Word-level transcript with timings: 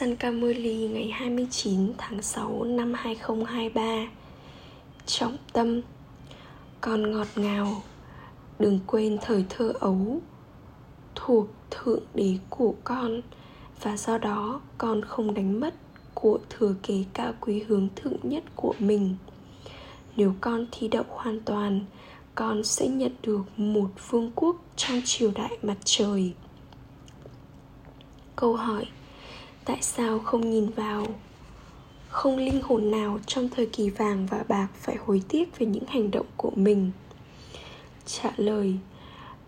San 0.00 0.16
Camoli 0.16 0.88
ngày 0.88 1.10
29 1.10 1.92
tháng 1.98 2.22
6 2.22 2.64
năm 2.64 2.92
2023 2.94 4.06
Trọng 5.06 5.36
tâm, 5.52 5.80
Con 6.80 7.12
ngọt 7.12 7.26
ngào, 7.36 7.82
Đừng 8.58 8.80
quên 8.86 9.18
thời 9.22 9.44
thơ 9.48 9.72
ấu, 9.80 10.20
Thuộc 11.14 11.46
thượng 11.70 12.02
đế 12.14 12.38
của 12.50 12.74
con, 12.84 13.20
Và 13.82 13.96
do 13.96 14.18
đó 14.18 14.60
con 14.78 15.02
không 15.02 15.34
đánh 15.34 15.60
mất 15.60 15.74
của 16.14 16.38
thừa 16.50 16.74
kế 16.82 17.04
cao 17.14 17.32
quý 17.40 17.64
hướng 17.68 17.88
thượng 17.96 18.18
nhất 18.22 18.44
của 18.56 18.74
mình. 18.78 19.16
Nếu 20.16 20.34
con 20.40 20.66
thi 20.72 20.88
đậu 20.88 21.04
hoàn 21.08 21.40
toàn, 21.40 21.80
Con 22.34 22.64
sẽ 22.64 22.88
nhận 22.88 23.12
được 23.22 23.42
một 23.56 23.90
vương 24.10 24.32
quốc 24.34 24.56
trong 24.76 25.00
triều 25.04 25.30
đại 25.34 25.58
mặt 25.62 25.76
trời. 25.84 26.34
Câu 28.36 28.56
hỏi 28.56 28.86
tại 29.64 29.78
sao 29.80 30.18
không 30.18 30.50
nhìn 30.50 30.68
vào? 30.68 31.06
Không 32.08 32.36
linh 32.36 32.60
hồn 32.62 32.90
nào 32.90 33.18
trong 33.26 33.48
thời 33.48 33.66
kỳ 33.66 33.90
vàng 33.90 34.26
và 34.30 34.44
bạc 34.48 34.68
phải 34.74 34.96
hối 35.06 35.22
tiếc 35.28 35.58
về 35.58 35.66
những 35.66 35.86
hành 35.88 36.10
động 36.10 36.26
của 36.36 36.52
mình? 36.56 36.90
Trả 38.06 38.30
lời, 38.36 38.74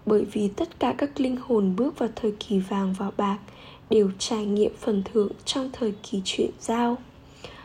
bởi 0.06 0.24
vì 0.32 0.48
tất 0.48 0.80
cả 0.80 0.94
các 0.98 1.20
linh 1.20 1.36
hồn 1.36 1.76
bước 1.76 1.98
vào 1.98 2.08
thời 2.16 2.32
kỳ 2.40 2.58
vàng 2.58 2.94
và 2.98 3.10
bạc 3.16 3.38
đều 3.90 4.10
trải 4.18 4.46
nghiệm 4.46 4.72
phần 4.80 5.02
thưởng 5.12 5.32
trong 5.44 5.70
thời 5.72 5.94
kỳ 6.02 6.22
chuyển 6.24 6.50
giao. 6.60 6.96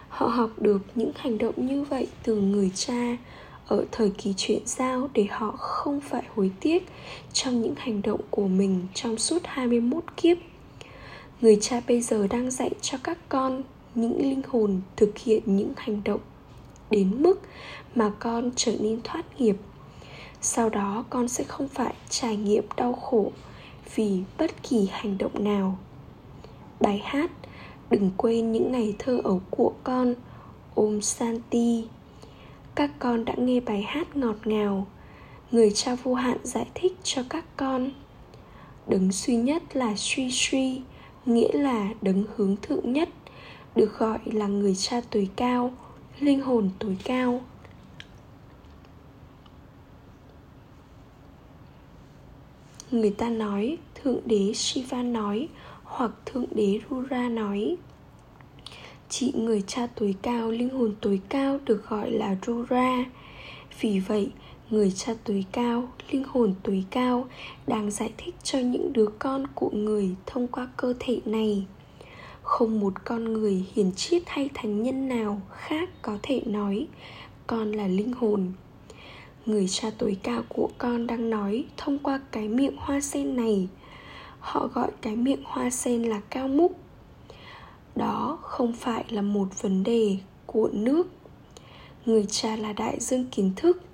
Họ 0.10 0.28
học 0.28 0.50
được 0.58 0.82
những 0.96 1.12
hành 1.16 1.38
động 1.38 1.68
như 1.68 1.84
vậy 1.84 2.08
từ 2.24 2.36
người 2.36 2.72
cha 2.76 3.18
ở 3.68 3.86
thời 3.92 4.10
kỳ 4.10 4.34
chuyển 4.38 4.62
giao 4.66 5.10
để 5.14 5.26
họ 5.32 5.52
không 5.52 6.02
phải 6.02 6.24
hối 6.36 6.52
tiếc 6.60 6.88
trong 7.34 7.62
những 7.62 7.76
hành 7.78 8.02
động 8.02 8.22
của 8.30 8.48
mình 8.48 8.88
trong 8.94 9.18
suốt 9.18 9.42
21 9.46 10.04
kiếp 10.18 10.38
người 11.42 11.58
cha 11.62 11.82
bây 11.88 12.02
giờ 12.02 12.28
đang 12.28 12.52
dạy 12.52 12.72
cho 12.82 12.98
các 13.04 13.18
con 13.30 13.64
những 13.96 14.22
linh 14.22 14.42
hồn 14.48 14.82
thực 14.96 15.18
hiện 15.18 15.44
những 15.46 15.74
hành 15.78 16.02
động 16.04 16.20
đến 16.90 17.24
mức 17.24 17.42
mà 17.96 18.12
con 18.20 18.52
trở 18.56 18.72
nên 18.80 19.02
thoát 19.04 19.42
nghiệp. 19.42 19.56
Sau 20.42 20.70
đó, 20.70 21.06
con 21.10 21.28
sẽ 21.28 21.44
không 21.44 21.68
phải 21.68 21.94
trải 22.10 22.38
nghiệm 22.38 22.64
đau 22.78 22.94
khổ 22.94 23.32
vì 23.96 24.22
bất 24.38 24.64
kỳ 24.64 24.88
hành 24.92 25.18
động 25.18 25.44
nào. 25.44 25.78
Bài 26.80 27.02
hát 27.04 27.32
đừng 27.90 28.12
quên 28.18 28.52
những 28.52 28.72
ngày 28.72 28.96
thơ 29.00 29.22
ấu 29.24 29.42
của 29.50 29.74
con, 29.84 30.14
ôm 30.76 31.02
santi. 31.02 31.88
Các 32.76 32.92
con 33.00 33.26
đã 33.26 33.34
nghe 33.38 33.60
bài 33.60 33.82
hát 33.82 34.16
ngọt 34.18 34.36
ngào. 34.46 34.88
Người 35.52 35.72
cha 35.72 35.96
vô 35.96 36.14
hạn 36.14 36.38
giải 36.44 36.66
thích 36.76 36.94
cho 37.04 37.24
các 37.30 37.46
con. 37.58 37.92
Đứng 38.88 39.12
duy 39.12 39.36
nhất 39.36 39.64
là 39.76 39.94
suy 39.98 40.30
suy 40.32 40.82
nghĩa 41.28 41.52
là 41.52 41.90
đấng 42.02 42.24
hướng 42.36 42.56
thượng 42.62 42.94
nhất, 42.94 43.10
được 43.76 43.98
gọi 44.00 44.20
là 44.26 44.48
người 44.48 44.76
cha 44.76 45.02
tối 45.10 45.30
cao, 45.36 45.74
linh 46.20 46.42
hồn 46.42 46.70
tối 46.80 46.98
cao. 47.04 47.42
Người 52.92 53.12
ta 53.12 53.30
nói, 53.30 53.78
thượng 53.96 54.20
đế 54.26 54.54
shiva 54.54 55.04
nói 55.04 55.48
hoặc 55.84 56.12
thượng 56.26 56.46
đế 56.52 56.80
rura 56.90 57.30
nói, 57.30 57.78
chị 59.10 59.34
người 59.36 59.64
cha 59.68 59.88
tối 59.96 60.16
cao, 60.22 60.52
linh 60.52 60.70
hồn 60.70 60.96
tối 61.02 61.22
cao 61.30 61.60
được 61.66 61.90
gọi 61.90 62.12
là 62.12 62.36
rura. 62.46 63.06
Vì 63.80 64.00
vậy 64.00 64.32
người 64.70 64.92
cha 64.92 65.14
tối 65.24 65.46
cao, 65.52 65.90
linh 66.12 66.24
hồn 66.24 66.54
tối 66.64 66.84
cao, 66.90 67.28
đang 67.68 67.92
giải 67.92 68.14
thích 68.18 68.36
cho 68.44 68.60
những 68.60 68.94
đứa 68.94 69.08
con 69.20 69.48
của 69.56 69.70
người 69.70 70.16
thông 70.26 70.48
qua 70.48 70.68
cơ 70.78 70.94
thể 71.00 71.20
này. 71.26 71.66
Không 72.42 72.80
một 72.80 72.94
con 73.06 73.34
người 73.34 73.66
hiền 73.74 73.92
triết 73.96 74.24
hay 74.28 74.50
thánh 74.54 74.84
nhân 74.84 75.08
nào 75.08 75.42
khác 75.58 75.90
có 76.02 76.18
thể 76.24 76.42
nói, 76.46 76.88
con 77.48 77.72
là 77.72 77.88
linh 77.88 78.14
hồn. 78.14 78.52
Người 79.46 79.68
cha 79.68 79.90
tối 79.98 80.18
cao 80.24 80.42
của 80.50 80.70
con 80.78 81.08
đang 81.08 81.30
nói 81.30 81.66
thông 81.78 82.00
qua 82.00 82.20
cái 82.32 82.48
miệng 82.48 82.78
hoa 82.78 83.02
sen 83.02 83.36
này. 83.36 83.68
Họ 84.40 84.68
gọi 84.68 84.92
cái 85.02 85.16
miệng 85.16 85.44
hoa 85.44 85.70
sen 85.70 86.04
là 86.04 86.22
cao 86.30 86.48
múc. 86.48 86.80
Đó 87.96 88.40
không 88.42 88.74
phải 88.74 89.06
là 89.10 89.22
một 89.22 89.62
vấn 89.62 89.84
đề 89.84 90.18
của 90.46 90.70
nước. 90.74 91.08
Người 92.06 92.26
cha 92.30 92.56
là 92.56 92.74
đại 92.74 93.00
dương 93.00 93.26
kiến 93.32 93.52
thức 93.56 93.87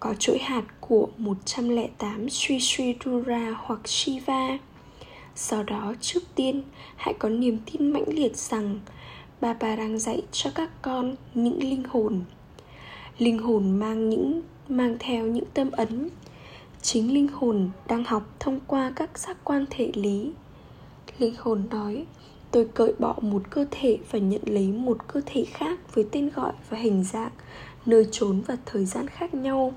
có 0.00 0.14
chuỗi 0.18 0.38
hạt 0.38 0.62
của 0.80 1.08
108 1.16 2.30
Sri 2.30 2.60
Sri 2.60 2.94
Rura 3.04 3.54
hoặc 3.58 3.88
Shiva. 3.88 4.58
Sau 5.34 5.62
đó 5.62 5.94
trước 6.00 6.20
tiên 6.34 6.62
hãy 6.96 7.14
có 7.18 7.28
niềm 7.28 7.58
tin 7.72 7.92
mãnh 7.92 8.08
liệt 8.08 8.36
rằng 8.36 8.80
bà 9.40 9.54
bà 9.60 9.76
đang 9.76 9.98
dạy 9.98 10.22
cho 10.32 10.50
các 10.54 10.70
con 10.82 11.16
những 11.34 11.58
linh 11.58 11.82
hồn. 11.88 12.20
Linh 13.18 13.38
hồn 13.38 13.78
mang 13.78 14.10
những 14.10 14.42
mang 14.68 14.96
theo 15.00 15.26
những 15.26 15.44
tâm 15.54 15.70
ấn. 15.70 16.08
Chính 16.82 17.14
linh 17.14 17.28
hồn 17.28 17.70
đang 17.88 18.04
học 18.04 18.22
thông 18.40 18.60
qua 18.66 18.92
các 18.96 19.18
giác 19.18 19.36
quan 19.44 19.64
thể 19.70 19.90
lý. 19.94 20.32
Linh 21.18 21.34
hồn 21.38 21.62
nói, 21.70 22.06
tôi 22.50 22.68
cởi 22.74 22.92
bỏ 22.98 23.14
một 23.20 23.42
cơ 23.50 23.66
thể 23.70 23.98
và 24.10 24.18
nhận 24.18 24.42
lấy 24.46 24.72
một 24.72 24.98
cơ 25.08 25.20
thể 25.26 25.44
khác 25.44 25.94
với 25.94 26.06
tên 26.12 26.30
gọi 26.34 26.52
và 26.70 26.78
hình 26.78 27.04
dạng 27.04 27.30
nơi 27.86 28.06
trốn 28.10 28.42
và 28.46 28.56
thời 28.66 28.84
gian 28.84 29.08
khác 29.08 29.34
nhau 29.34 29.74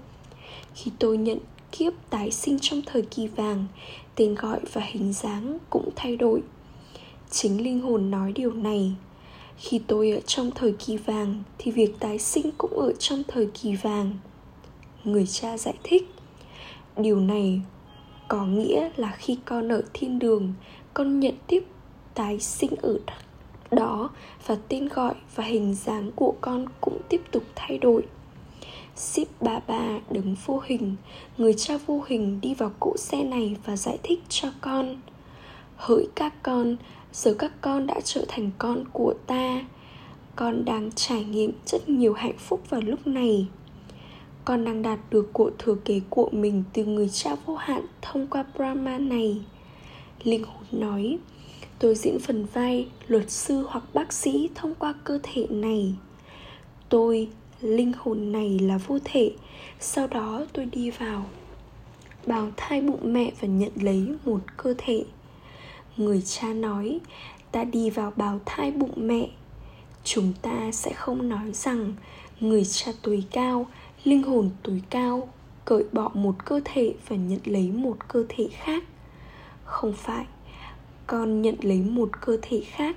khi 0.76 0.92
tôi 1.00 1.18
nhận 1.18 1.40
kiếp 1.72 1.94
tái 2.10 2.32
sinh 2.32 2.58
trong 2.62 2.82
thời 2.86 3.02
kỳ 3.02 3.28
vàng, 3.28 3.66
tên 4.16 4.36
gọi 4.36 4.60
và 4.74 4.82
hình 4.82 5.14
dáng 5.14 5.58
cũng 5.70 5.90
thay 5.96 6.16
đổi. 6.16 6.42
Chính 7.32 7.64
linh 7.64 7.82
hồn 7.82 8.12
nói 8.12 8.32
điều 8.32 8.54
này. 8.54 8.94
Khi 9.58 9.82
tôi 9.88 10.12
ở 10.12 10.20
trong 10.20 10.52
thời 10.52 10.72
kỳ 10.72 10.98
vàng, 10.98 11.44
thì 11.58 11.72
việc 11.72 12.00
tái 12.00 12.20
sinh 12.20 12.52
cũng 12.58 12.80
ở 12.80 12.94
trong 13.00 13.24
thời 13.28 13.46
kỳ 13.46 13.76
vàng. 13.76 14.12
Người 15.04 15.28
cha 15.28 15.58
giải 15.58 15.76
thích, 15.84 16.10
điều 16.98 17.20
này 17.20 17.62
có 18.28 18.46
nghĩa 18.46 18.90
là 18.96 19.16
khi 19.18 19.38
con 19.46 19.72
ở 19.72 19.82
thiên 19.94 20.20
đường, 20.20 20.54
con 20.94 21.20
nhận 21.20 21.34
tiếp 21.48 21.64
tái 22.14 22.40
sinh 22.40 22.72
ở 22.82 23.00
đó 23.72 24.10
và 24.46 24.58
tên 24.68 24.88
gọi 24.88 25.14
và 25.36 25.44
hình 25.44 25.76
dáng 25.76 26.12
của 26.16 26.34
con 26.42 26.66
cũng 26.82 26.98
tiếp 27.10 27.22
tục 27.32 27.44
thay 27.56 27.78
đổi. 27.78 28.04
Ship 29.00 29.42
bà 29.42 29.60
bà 29.68 30.00
đứng 30.12 30.36
vô 30.46 30.62
hình. 30.66 30.96
Người 31.38 31.54
cha 31.54 31.78
vô 31.86 32.04
hình 32.08 32.42
đi 32.42 32.54
vào 32.54 32.72
cỗ 32.80 32.98
xe 32.98 33.24
này 33.24 33.56
và 33.66 33.78
giải 33.78 33.98
thích 34.04 34.20
cho 34.30 34.48
con. 34.62 35.02
Hỡi 35.76 36.08
các 36.16 36.44
con, 36.44 36.76
giờ 37.14 37.34
các 37.34 37.52
con 37.62 37.88
đã 37.88 37.96
trở 38.04 38.26
thành 38.28 38.52
con 38.58 38.84
của 38.94 39.14
ta. 39.28 39.62
Con 40.36 40.66
đang 40.66 40.92
trải 40.92 41.24
nghiệm 41.24 41.52
rất 41.66 41.90
nhiều 41.90 42.14
hạnh 42.14 42.38
phúc 42.38 42.62
vào 42.70 42.82
lúc 42.82 43.08
này. 43.08 43.48
Con 44.46 44.66
đang 44.66 44.82
đạt 44.82 45.00
được 45.12 45.34
của 45.34 45.52
thừa 45.58 45.76
kế 45.86 46.02
của 46.10 46.30
mình 46.32 46.64
từ 46.74 46.86
người 46.86 47.10
cha 47.10 47.36
vô 47.46 47.56
hạn 47.56 47.86
thông 48.02 48.28
qua 48.28 48.46
Brahma 48.56 48.98
này. 48.98 49.42
Linh 50.24 50.44
hồn 50.44 50.64
nói 50.72 51.18
Tôi 51.80 51.96
diễn 51.96 52.20
phần 52.20 52.46
vai 52.54 52.88
luật 53.08 53.32
sư 53.32 53.66
hoặc 53.70 53.84
bác 53.94 54.14
sĩ 54.14 54.50
thông 54.56 54.76
qua 54.76 54.94
cơ 55.04 55.20
thể 55.24 55.48
này. 55.50 55.94
Tôi 56.90 57.30
linh 57.62 57.92
hồn 57.98 58.32
này 58.32 58.60
là 58.60 58.78
vô 58.78 59.00
thể. 59.04 59.32
Sau 59.80 60.08
đó 60.08 60.46
tôi 60.54 60.66
đi 60.66 60.92
vào. 60.92 61.26
Bào 62.26 62.52
thai 62.58 62.82
bụng 62.82 63.14
mẹ 63.14 63.32
và 63.42 63.48
nhận 63.48 63.72
lấy 63.76 64.16
một 64.26 64.40
cơ 64.58 64.74
thể. 64.78 65.04
Người 65.98 66.22
cha 66.22 66.54
nói, 66.54 67.00
ta 67.52 67.64
đi 67.64 67.90
vào 67.90 68.14
bào 68.16 68.40
thai 68.46 68.72
bụng 68.72 68.94
mẹ. 68.96 69.30
Chúng 70.04 70.34
ta 70.42 70.72
sẽ 70.72 70.94
không 70.94 71.30
nói 71.30 71.52
rằng 71.54 71.94
người 72.40 72.66
cha 72.66 72.92
tối 73.02 73.24
cao, 73.32 73.68
linh 74.04 74.24
hồn 74.24 74.50
tối 74.64 74.82
cao, 74.90 75.30
cởi 75.66 75.84
bỏ 75.92 76.12
một 76.14 76.46
cơ 76.46 76.62
thể 76.66 76.94
và 77.08 77.16
nhận 77.16 77.40
lấy 77.46 77.72
một 77.72 77.98
cơ 78.08 78.24
thể 78.30 78.48
khác. 78.52 78.84
Không 79.66 79.94
phải, 79.94 80.26
con 81.08 81.42
nhận 81.42 81.56
lấy 81.62 81.82
một 81.82 82.10
cơ 82.22 82.38
thể 82.42 82.62
khác. 82.62 82.96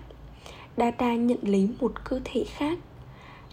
Dada 0.76 1.14
nhận 1.14 1.38
lấy 1.42 1.68
một 1.80 1.92
cơ 2.04 2.20
thể 2.24 2.44
khác. 2.44 2.78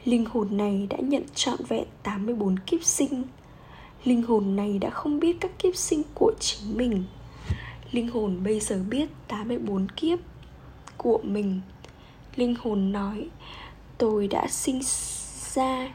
Linh 0.05 0.25
hồn 0.25 0.57
này 0.57 0.87
đã 0.89 0.97
nhận 1.01 1.23
trọn 1.35 1.59
vẹn 1.67 1.85
84 2.03 2.55
kiếp 2.59 2.83
sinh. 2.83 3.23
Linh 4.03 4.21
hồn 4.21 4.55
này 4.55 4.79
đã 4.79 4.89
không 4.89 5.19
biết 5.19 5.37
các 5.39 5.51
kiếp 5.59 5.75
sinh 5.75 6.01
của 6.13 6.31
chính 6.39 6.77
mình. 6.77 7.03
Linh 7.91 8.07
hồn 8.07 8.43
bây 8.43 8.59
giờ 8.59 8.79
biết 8.89 9.09
84 9.27 9.87
kiếp 9.95 10.19
của 10.97 11.19
mình. 11.23 11.61
Linh 12.35 12.55
hồn 12.59 12.91
nói, 12.91 13.29
Tôi 13.97 14.27
đã 14.27 14.47
sinh 14.47 14.81
ra 15.53 15.89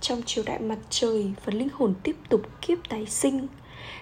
trong 0.00 0.22
triều 0.26 0.44
đại 0.46 0.58
mặt 0.58 0.78
trời 0.90 1.32
Và 1.44 1.52
linh 1.52 1.68
hồn 1.72 1.94
tiếp 2.02 2.16
tục 2.28 2.42
kiếp 2.60 2.78
tái 2.88 3.06
sinh. 3.06 3.46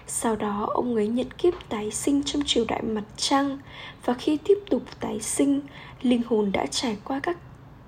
Sau 0.07 0.35
đó, 0.35 0.67
ông 0.73 0.95
ấy 0.95 1.07
nhận 1.07 1.31
kiếp 1.31 1.53
tái 1.69 1.91
sinh 1.91 2.23
trong 2.23 2.43
triều 2.45 2.65
đại 2.67 2.81
mặt 2.81 3.03
trăng 3.17 3.57
Và 4.05 4.13
khi 4.13 4.37
tiếp 4.37 4.57
tục 4.69 4.83
tái 4.99 5.19
sinh, 5.19 5.61
Linh 6.01 6.21
hồn 6.27 6.51
đã 6.51 6.65
trải 6.65 6.97
qua 7.03 7.19
các 7.19 7.37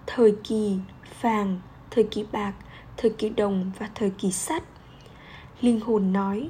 thời 0.07 0.33
kỳ 0.43 0.77
vàng, 1.21 1.59
thời 1.91 2.03
kỳ 2.03 2.25
bạc, 2.31 2.53
thời 2.97 3.11
kỳ 3.11 3.29
đồng 3.29 3.71
và 3.79 3.89
thời 3.95 4.09
kỳ 4.09 4.31
sắt. 4.31 4.63
Linh 5.61 5.79
hồn 5.79 6.13
nói, 6.13 6.49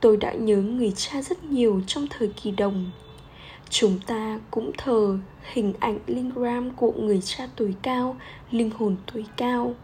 tôi 0.00 0.16
đã 0.16 0.32
nhớ 0.32 0.56
người 0.56 0.92
cha 0.96 1.22
rất 1.22 1.44
nhiều 1.44 1.80
trong 1.86 2.06
thời 2.10 2.28
kỳ 2.28 2.50
đồng. 2.50 2.90
chúng 3.70 3.98
ta 4.06 4.40
cũng 4.50 4.70
thờ 4.78 5.18
hình 5.52 5.72
ảnh 5.80 5.98
linh 6.06 6.30
ram 6.36 6.70
của 6.70 6.92
người 6.92 7.20
cha 7.24 7.48
tuổi 7.56 7.74
cao 7.82 8.16
linh 8.50 8.70
hồn 8.70 8.96
tuổi 9.12 9.24
cao 9.36 9.74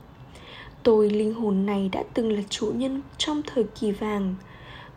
tôi 0.82 1.10
linh 1.10 1.34
hồn 1.34 1.66
này 1.66 1.88
đã 1.92 2.02
từng 2.14 2.32
là 2.32 2.42
chủ 2.50 2.72
nhân 2.76 3.02
trong 3.18 3.42
thời 3.46 3.64
kỳ 3.64 3.92
vàng 3.92 4.34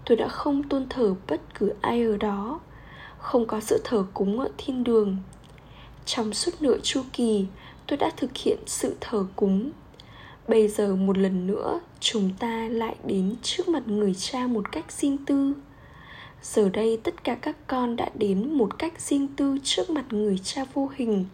tôi 0.05 0.17
đã 0.17 0.27
không 0.27 0.63
tôn 0.63 0.85
thờ 0.89 1.15
bất 1.27 1.41
cứ 1.59 1.73
ai 1.81 2.03
ở 2.03 2.17
đó 2.17 2.59
không 3.17 3.45
có 3.45 3.59
sự 3.59 3.81
thờ 3.83 4.05
cúng 4.13 4.39
ở 4.39 4.49
thiên 4.57 4.83
đường 4.83 5.17
trong 6.05 6.33
suốt 6.33 6.51
nửa 6.59 6.77
chu 6.83 7.01
kỳ 7.13 7.45
tôi 7.87 7.97
đã 7.97 8.11
thực 8.17 8.37
hiện 8.37 8.57
sự 8.65 8.95
thờ 9.01 9.25
cúng. 9.35 9.71
Bây 10.47 10.67
giờ 10.67 10.95
một 10.95 11.17
lần 11.17 11.47
nữa, 11.47 11.79
chúng 11.99 12.29
ta 12.39 12.67
lại 12.71 12.95
đến 13.05 13.35
trước 13.41 13.67
mặt 13.67 13.87
người 13.87 14.13
cha 14.13 14.47
một 14.47 14.71
cách 14.71 14.91
riêng 14.91 15.17
tư. 15.25 15.53
Giờ 16.41 16.69
đây 16.69 16.99
tất 17.03 17.23
cả 17.23 17.35
các 17.35 17.55
con 17.67 17.95
đã 17.95 18.09
đến 18.15 18.53
một 18.53 18.79
cách 18.79 19.01
riêng 19.01 19.27
tư 19.27 19.57
trước 19.63 19.89
mặt 19.89 20.05
người 20.09 20.39
cha 20.43 20.65
vô 20.73 20.89
hình, 20.95 21.25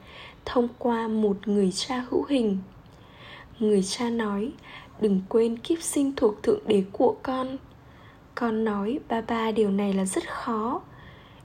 thông 0.45 0.67
qua 0.77 1.07
một 1.07 1.47
người 1.47 1.71
cha 1.71 2.05
hữu 2.09 2.25
hình. 2.29 2.57
Người 3.59 3.83
cha 3.83 4.09
nói, 4.09 4.51
đừng 5.01 5.21
quên 5.29 5.57
kiếp 5.57 5.81
sinh 5.81 6.13
thuộc 6.15 6.43
thượng 6.43 6.67
đế 6.67 6.83
của 6.91 7.15
con. 7.23 7.57
Con 8.35 8.63
nói, 8.63 8.99
ba 9.09 9.21
ba, 9.21 9.51
điều 9.51 9.69
này 9.69 9.93
là 9.93 10.05
rất 10.05 10.29
khó. 10.29 10.81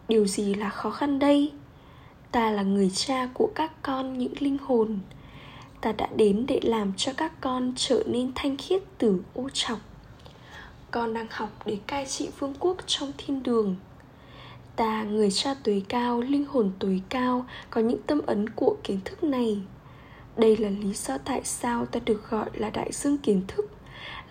Điều 0.09 0.27
gì 0.27 0.55
là 0.55 0.71
khó 0.71 0.91
khăn 0.91 1.19
đây? 1.19 1.53
Ta 2.33 2.51
là 2.51 2.63
người 2.63 2.91
cha 2.95 3.29
của 3.35 3.51
các 3.55 3.73
con 3.83 4.19
những 4.19 4.35
linh 4.39 4.59
hồn. 4.59 4.99
Ta 5.81 5.93
đã 5.93 6.09
đến 6.17 6.45
để 6.49 6.61
làm 6.63 6.93
cho 6.97 7.13
các 7.17 7.41
con 7.41 7.73
trở 7.77 8.03
nên 8.07 8.33
thanh 8.35 8.57
khiết 8.57 8.83
từ 8.99 9.23
ô 9.35 9.49
trọc 9.53 9.79
con 10.91 11.15
đang 11.15 11.27
học 11.31 11.51
để 11.67 11.79
cai 11.87 12.07
trị 12.07 12.29
vương 12.39 12.55
quốc 12.61 12.77
trong 12.87 13.13
thiên 13.19 13.43
đường. 13.43 13.77
Ta, 14.77 15.03
người 15.03 15.31
cha 15.31 15.55
tối 15.65 15.85
cao, 15.89 16.21
linh 16.21 16.45
hồn 16.45 16.73
tối 16.79 17.03
cao, 17.09 17.47
có 17.71 17.81
những 17.81 18.03
tâm 18.03 18.21
ấn 18.27 18.49
của 18.49 18.77
kiến 18.85 19.01
thức 19.05 19.25
này. 19.25 19.61
Đây 20.37 20.57
là 20.57 20.69
lý 20.69 20.93
do 20.93 21.19
tại 21.19 21.41
sao 21.45 21.87
ta 21.87 22.01
được 22.05 22.31
gọi 22.31 22.51
là 22.55 22.71
đại 22.71 22.93
dương 22.93 23.19
kiến 23.19 23.43
thức, 23.49 23.71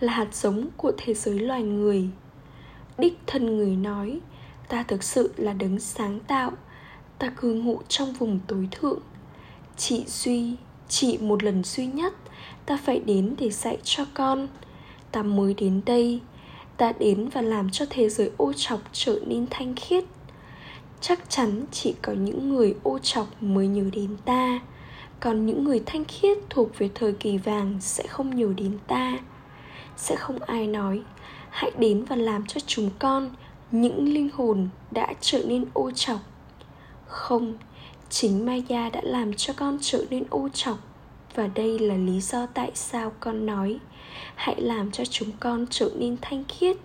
là 0.00 0.12
hạt 0.12 0.34
giống 0.34 0.68
của 0.76 0.92
thế 0.96 1.14
giới 1.14 1.38
loài 1.38 1.62
người. 1.62 2.08
Đích 2.98 3.18
thân 3.26 3.56
người 3.56 3.76
nói, 3.76 4.20
ta 4.68 4.82
thực 4.82 5.02
sự 5.02 5.32
là 5.36 5.52
đấng 5.52 5.80
sáng 5.80 6.20
tạo 6.20 6.52
ta 7.18 7.30
cư 7.36 7.52
ngụ 7.52 7.80
trong 7.88 8.12
vùng 8.12 8.40
tối 8.46 8.68
thượng. 8.70 9.00
Chị 9.76 10.04
duy 10.06 10.56
chị 10.88 11.18
một 11.18 11.42
lần 11.42 11.64
duy 11.64 11.86
nhất, 11.86 12.14
ta 12.66 12.78
phải 12.84 13.00
đến 13.00 13.34
để 13.38 13.50
dạy 13.50 13.78
cho 13.82 14.04
con. 14.14 14.48
Ta 15.12 15.22
mới 15.22 15.54
đến 15.54 15.80
đây, 15.86 16.20
ta 16.76 16.92
đến 16.98 17.28
và 17.28 17.42
làm 17.42 17.70
cho 17.70 17.84
thế 17.90 18.08
giới 18.08 18.30
ô 18.36 18.52
trọc 18.52 18.80
trở 18.92 19.18
nên 19.26 19.46
thanh 19.50 19.74
khiết. 19.74 20.04
Chắc 21.00 21.30
chắn 21.30 21.64
chỉ 21.72 21.94
có 22.02 22.12
những 22.12 22.48
người 22.48 22.74
ô 22.82 22.98
trọc 22.98 23.42
mới 23.42 23.68
nhớ 23.68 23.84
đến 23.92 24.16
ta, 24.24 24.60
còn 25.20 25.46
những 25.46 25.64
người 25.64 25.82
thanh 25.86 26.04
khiết 26.04 26.38
thuộc 26.50 26.78
về 26.78 26.90
thời 26.94 27.12
kỳ 27.12 27.38
vàng 27.38 27.76
sẽ 27.80 28.06
không 28.06 28.36
nhớ 28.36 28.48
đến 28.56 28.78
ta. 28.86 29.18
Sẽ 29.96 30.16
không 30.16 30.38
ai 30.38 30.66
nói, 30.66 31.02
hãy 31.50 31.70
đến 31.78 32.04
và 32.04 32.16
làm 32.16 32.46
cho 32.46 32.60
chúng 32.66 32.90
con, 32.98 33.30
những 33.70 34.14
linh 34.14 34.28
hồn 34.34 34.68
đã 34.90 35.14
trở 35.20 35.42
nên 35.46 35.64
ô 35.72 35.90
trọc 35.90 36.18
không, 37.08 37.54
chính 38.10 38.46
maya 38.46 38.90
đã 38.90 39.00
làm 39.04 39.34
cho 39.34 39.52
con 39.56 39.78
trở 39.80 40.04
nên 40.10 40.24
u 40.30 40.48
trọc 40.48 40.78
và 41.34 41.46
đây 41.46 41.78
là 41.78 41.94
lý 41.94 42.20
do 42.20 42.46
tại 42.46 42.70
sao 42.74 43.12
con 43.20 43.46
nói, 43.46 43.78
hãy 44.34 44.60
làm 44.60 44.90
cho 44.90 45.04
chúng 45.04 45.28
con 45.40 45.66
trở 45.70 45.90
nên 45.98 46.16
thanh 46.22 46.44
khiết. 46.48 46.76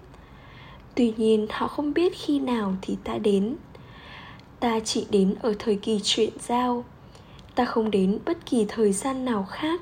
Tuy 0.95 1.13
nhiên, 1.17 1.47
họ 1.49 1.67
không 1.67 1.93
biết 1.93 2.13
khi 2.15 2.39
nào 2.39 2.75
thì 2.81 2.97
ta 3.03 3.17
đến. 3.17 3.55
Ta 4.59 4.79
chỉ 4.79 5.05
đến 5.09 5.35
ở 5.41 5.53
thời 5.59 5.75
kỳ 5.75 5.99
chuyển 6.03 6.29
giao. 6.39 6.85
Ta 7.55 7.65
không 7.65 7.91
đến 7.91 8.19
bất 8.25 8.45
kỳ 8.45 8.65
thời 8.67 8.93
gian 8.93 9.25
nào 9.25 9.47
khác. 9.49 9.81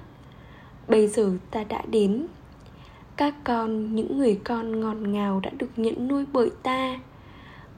Bây 0.88 1.08
giờ 1.08 1.32
ta 1.52 1.64
đã 1.64 1.82
đến. 1.88 2.28
Các 3.16 3.36
con, 3.44 3.96
những 3.96 4.18
người 4.18 4.40
con 4.44 4.80
ngọt 4.82 4.94
ngào 4.94 5.40
đã 5.40 5.50
được 5.58 5.70
nhận 5.76 6.08
nuôi 6.08 6.26
bởi 6.34 6.50
ta 6.64 7.00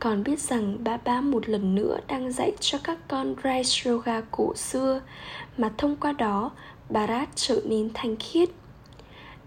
con 0.04 0.24
biết 0.24 0.40
rằng 0.40 0.78
ba 0.84 0.98
ba 0.98 1.22
một 1.22 1.50
lần 1.50 1.76
nữa 1.76 1.98
đang 2.08 2.32
dạy 2.32 2.52
cho 2.60 2.78
các 2.84 2.98
con 3.08 3.36
Rice 3.44 3.90
Yoga 3.90 4.22
cổ 4.32 4.56
xưa 4.56 5.02
mà 5.58 5.72
thông 5.78 5.96
qua 5.96 6.12
đó 6.12 6.52
Bharat 6.90 7.30
trở 7.36 7.62
nên 7.66 7.90
thanh 7.94 8.16
khiết. 8.16 8.50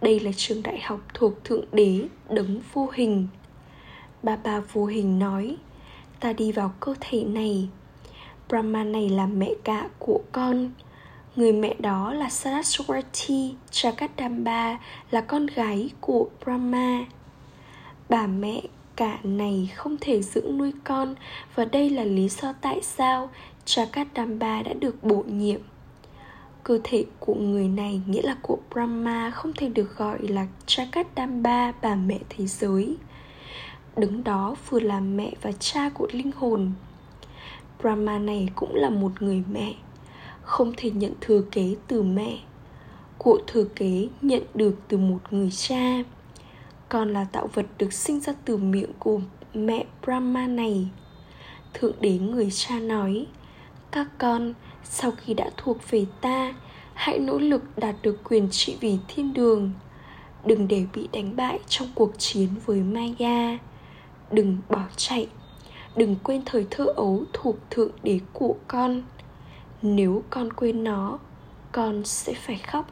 Đây 0.01 0.21
là 0.21 0.31
trường 0.37 0.63
đại 0.63 0.81
học 0.81 1.01
thuộc 1.15 1.45
Thượng 1.45 1.65
Đế 1.73 2.03
đấng 2.31 2.61
vô 2.73 2.89
hình. 2.95 3.29
Ba 4.23 4.37
ba 4.37 4.61
vô 4.61 4.87
hình 4.87 5.19
nói, 5.19 5.57
ta 6.21 6.33
đi 6.33 6.53
vào 6.53 6.73
cơ 6.81 6.95
thể 7.01 7.25
này. 7.25 7.69
Brahma 8.49 8.85
này 8.85 9.09
là 9.09 9.27
mẹ 9.27 9.51
cả 9.65 9.89
của 9.99 10.21
con. 10.33 10.71
Người 11.37 11.53
mẹ 11.53 11.75
đó 11.79 12.13
là 12.13 12.27
Saraswati 12.27 13.55
Jagadamba 13.71 14.77
là 15.11 15.21
con 15.21 15.47
gái 15.47 15.91
của 16.01 16.29
Brahma. 16.45 17.05
Bà 18.09 18.27
mẹ 18.27 18.63
cả 18.97 19.19
này 19.23 19.71
không 19.75 19.97
thể 20.01 20.23
dưỡng 20.23 20.59
nuôi 20.59 20.73
con 20.85 21.15
và 21.55 21.65
đây 21.65 21.91
là 21.91 22.05
lý 22.05 22.29
do 22.29 22.53
tại 22.61 22.81
sao 22.83 23.31
Chakadamba 23.65 24.63
đã 24.63 24.73
được 24.73 25.05
bổ 25.05 25.25
nhiệm. 25.29 25.61
Cơ 26.65 26.79
thể 26.85 27.05
của 27.21 27.35
người 27.35 27.69
này 27.69 28.01
nghĩa 28.07 28.23
là 28.23 28.37
của 28.43 28.59
Brahma 28.71 29.31
không 29.31 29.53
thể 29.53 29.69
được 29.69 29.97
gọi 29.97 30.19
là 30.29 30.47
Chakadamba 30.67 31.73
bà 31.83 31.95
mẹ 31.95 32.19
thế 32.29 32.47
giới. 32.47 32.97
Đứng 33.97 34.25
đó 34.25 34.57
vừa 34.69 34.81
là 34.81 35.01
mẹ 35.01 35.33
và 35.43 35.53
cha 35.53 35.89
của 35.89 36.09
linh 36.13 36.31
hồn. 36.37 36.73
Brahma 37.81 38.19
này 38.19 38.49
cũng 38.55 38.75
là 38.75 38.91
một 38.91 39.23
người 39.23 39.43
mẹ, 39.53 39.75
không 40.43 40.73
thể 40.77 40.91
nhận 40.91 41.13
thừa 41.21 41.43
kế 41.53 41.75
từ 41.89 42.03
mẹ. 42.03 42.39
Của 43.19 43.39
thừa 43.47 43.65
kế 43.65 44.09
nhận 44.23 44.43
được 44.55 44.75
từ 44.89 44.99
một 44.99 45.19
người 45.31 45.51
cha 45.51 46.03
con 46.89 47.13
là 47.13 47.25
tạo 47.25 47.49
vật 47.55 47.67
được 47.79 47.93
sinh 47.93 48.21
ra 48.21 48.33
từ 48.45 48.57
miệng 48.57 48.93
của 48.99 49.21
mẹ 49.55 49.85
Brahma 50.03 50.47
này. 50.47 50.89
Thượng 51.75 51.97
đế 52.01 52.19
người 52.19 52.49
cha 52.51 52.79
nói, 52.79 53.27
Các 53.91 54.09
con, 54.19 54.55
sau 54.85 55.11
khi 55.11 55.35
đã 55.35 55.51
thuộc 55.57 55.91
về 55.91 56.07
ta, 56.21 56.55
Hãy 56.97 57.19
nỗ 57.19 57.39
lực 57.39 57.63
đạt 57.79 57.95
được 58.03 58.25
quyền 58.25 58.49
trị 58.51 58.77
vì 58.81 58.99
thiên 59.09 59.35
đường. 59.35 59.73
Đừng 60.45 60.69
để 60.69 60.85
bị 60.95 61.09
đánh 61.13 61.37
bại 61.37 61.59
trong 61.69 61.89
cuộc 61.95 62.19
chiến 62.19 62.49
với 62.67 62.81
Maya. 62.81 63.59
Đừng 64.31 64.59
bỏ 64.69 64.83
chạy. 64.97 65.29
Đừng 65.97 66.17
quên 66.23 66.43
thời 66.47 66.67
thơ 66.71 66.85
ấu 66.85 67.25
thuộc 67.33 67.57
thượng 67.71 67.91
đế 68.03 68.21
của 68.33 68.57
con. 68.69 69.03
Nếu 69.83 70.23
con 70.31 70.53
quên 70.53 70.85
nó, 70.85 71.19
Con 71.73 72.05
sẽ 72.05 72.35
phải 72.35 72.59
khóc. 72.59 72.91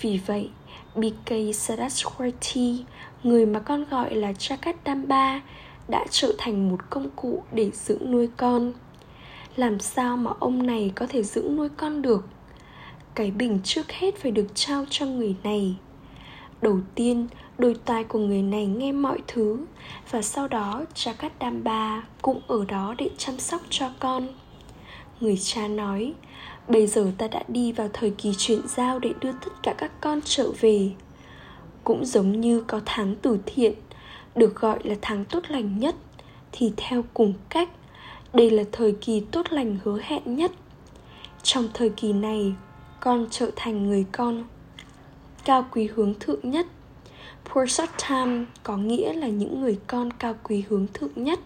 Vì 0.00 0.20
vậy 0.26 0.50
BK 0.96 1.30
Saraswati, 1.30 2.82
người 3.22 3.46
mà 3.46 3.60
con 3.60 3.84
gọi 3.90 4.14
là 4.14 4.32
Jagadamba, 4.32 5.40
đã 5.88 6.04
trở 6.10 6.34
thành 6.38 6.68
một 6.68 6.90
công 6.90 7.10
cụ 7.16 7.42
để 7.52 7.70
dưỡng 7.74 8.10
nuôi 8.10 8.28
con. 8.36 8.72
Làm 9.56 9.80
sao 9.80 10.16
mà 10.16 10.30
ông 10.38 10.66
này 10.66 10.92
có 10.94 11.06
thể 11.06 11.22
dưỡng 11.22 11.56
nuôi 11.56 11.68
con 11.68 12.02
được? 12.02 12.24
Cái 13.14 13.30
bình 13.30 13.58
trước 13.64 13.92
hết 13.92 14.16
phải 14.16 14.32
được 14.32 14.46
trao 14.54 14.84
cho 14.90 15.06
người 15.06 15.34
này. 15.42 15.76
Đầu 16.62 16.78
tiên, 16.94 17.26
đôi 17.58 17.76
tai 17.84 18.04
của 18.04 18.18
người 18.18 18.42
này 18.42 18.66
nghe 18.66 18.92
mọi 18.92 19.18
thứ 19.26 19.66
và 20.10 20.22
sau 20.22 20.48
đó 20.48 20.84
Jagadamba 20.94 22.00
cũng 22.22 22.40
ở 22.46 22.64
đó 22.68 22.94
để 22.98 23.10
chăm 23.18 23.38
sóc 23.38 23.60
cho 23.70 23.90
con. 24.00 24.28
Người 25.20 25.36
cha 25.36 25.68
nói, 25.68 26.14
Bây 26.68 26.86
giờ 26.86 27.12
ta 27.18 27.28
đã 27.28 27.42
đi 27.48 27.72
vào 27.72 27.88
thời 27.92 28.10
kỳ 28.10 28.32
chuyển 28.38 28.60
giao 28.68 28.98
để 28.98 29.12
đưa 29.20 29.32
tất 29.32 29.50
cả 29.62 29.74
các 29.78 30.00
con 30.00 30.20
trở 30.24 30.50
về. 30.60 30.90
Cũng 31.84 32.04
giống 32.04 32.40
như 32.40 32.60
có 32.60 32.80
tháng 32.84 33.14
từ 33.22 33.38
thiện 33.46 33.74
Được 34.34 34.54
gọi 34.54 34.78
là 34.84 34.94
tháng 35.02 35.24
tốt 35.24 35.42
lành 35.48 35.78
nhất 35.78 35.94
Thì 36.52 36.72
theo 36.76 37.04
cùng 37.14 37.34
cách 37.48 37.68
Đây 38.32 38.50
là 38.50 38.62
thời 38.72 38.92
kỳ 38.92 39.20
tốt 39.20 39.46
lành 39.50 39.78
hứa 39.84 39.98
hẹn 40.02 40.36
nhất. 40.36 40.52
Trong 41.42 41.68
thời 41.74 41.88
kỳ 41.88 42.12
này 42.12 42.52
Con 43.00 43.26
trở 43.30 43.50
thành 43.56 43.86
người 43.86 44.06
con 44.12 44.44
Cao 45.44 45.66
quý 45.72 45.88
hướng 45.94 46.14
thượng 46.20 46.50
nhất. 46.50 46.66
Purushottam 47.44 48.46
có 48.62 48.76
nghĩa 48.76 49.12
là 49.12 49.28
những 49.28 49.60
người 49.60 49.78
con 49.86 50.10
cao 50.10 50.34
quý 50.42 50.64
hướng 50.68 50.86
thượng 50.94 51.24
nhất. 51.24 51.40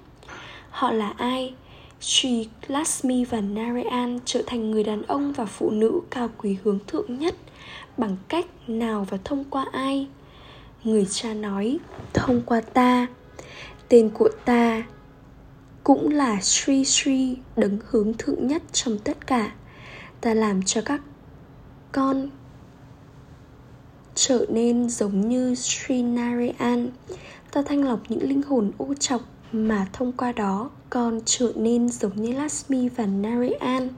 Họ 0.71 0.93
là 0.93 1.15
ai? 1.17 1.55
Sri 2.01 2.49
Lasmi 2.67 3.25
và 3.25 3.41
Narayan 3.41 4.19
trở 4.25 4.43
thành 4.47 4.71
người 4.71 4.85
đàn 4.85 5.03
ông 5.03 5.33
và 5.33 5.45
phụ 5.45 5.71
nữ 5.71 6.01
cao 6.11 6.29
quý 6.39 6.57
hướng 6.65 6.79
thượng 6.87 7.19
nhất 7.19 7.35
bằng 7.97 8.17
cách 8.29 8.47
nào 8.67 9.07
và 9.11 9.19
thông 9.25 9.45
qua 9.51 9.67
ai? 9.73 10.09
Người 10.85 11.07
cha 11.11 11.35
nói, 11.35 11.79
thông 12.15 12.43
qua 12.47 12.61
ta. 12.61 13.07
Tên 13.89 14.11
của 14.15 14.29
ta 14.45 14.83
cũng 15.85 16.11
là 16.11 16.41
Sri 16.41 16.85
Sri 16.85 17.37
đấng 17.57 17.79
hướng 17.89 18.15
thượng 18.19 18.47
nhất 18.47 18.63
trong 18.73 18.99
tất 18.99 19.27
cả. 19.27 19.53
Ta 20.21 20.35
làm 20.35 20.63
cho 20.63 20.83
các 20.85 21.01
con 21.93 22.29
trở 24.15 24.47
nên 24.49 24.89
giống 24.89 25.29
như 25.29 25.55
Sri 25.55 26.03
Narayan. 26.03 26.89
Ta 27.53 27.63
thanh 27.63 27.85
lọc 27.85 28.01
những 28.09 28.23
linh 28.23 28.43
hồn 28.43 28.73
ô 28.79 28.95
trọc 28.95 29.21
mà 29.53 29.87
thông 29.93 30.13
qua 30.13 30.33
đó 30.33 30.71
con 30.91 31.21
trở 31.25 31.53
nên 31.57 31.89
giống 31.89 32.23
như 32.23 32.33
Lasmi 32.33 32.89
và 32.89 33.07
Narayan, 33.07 33.89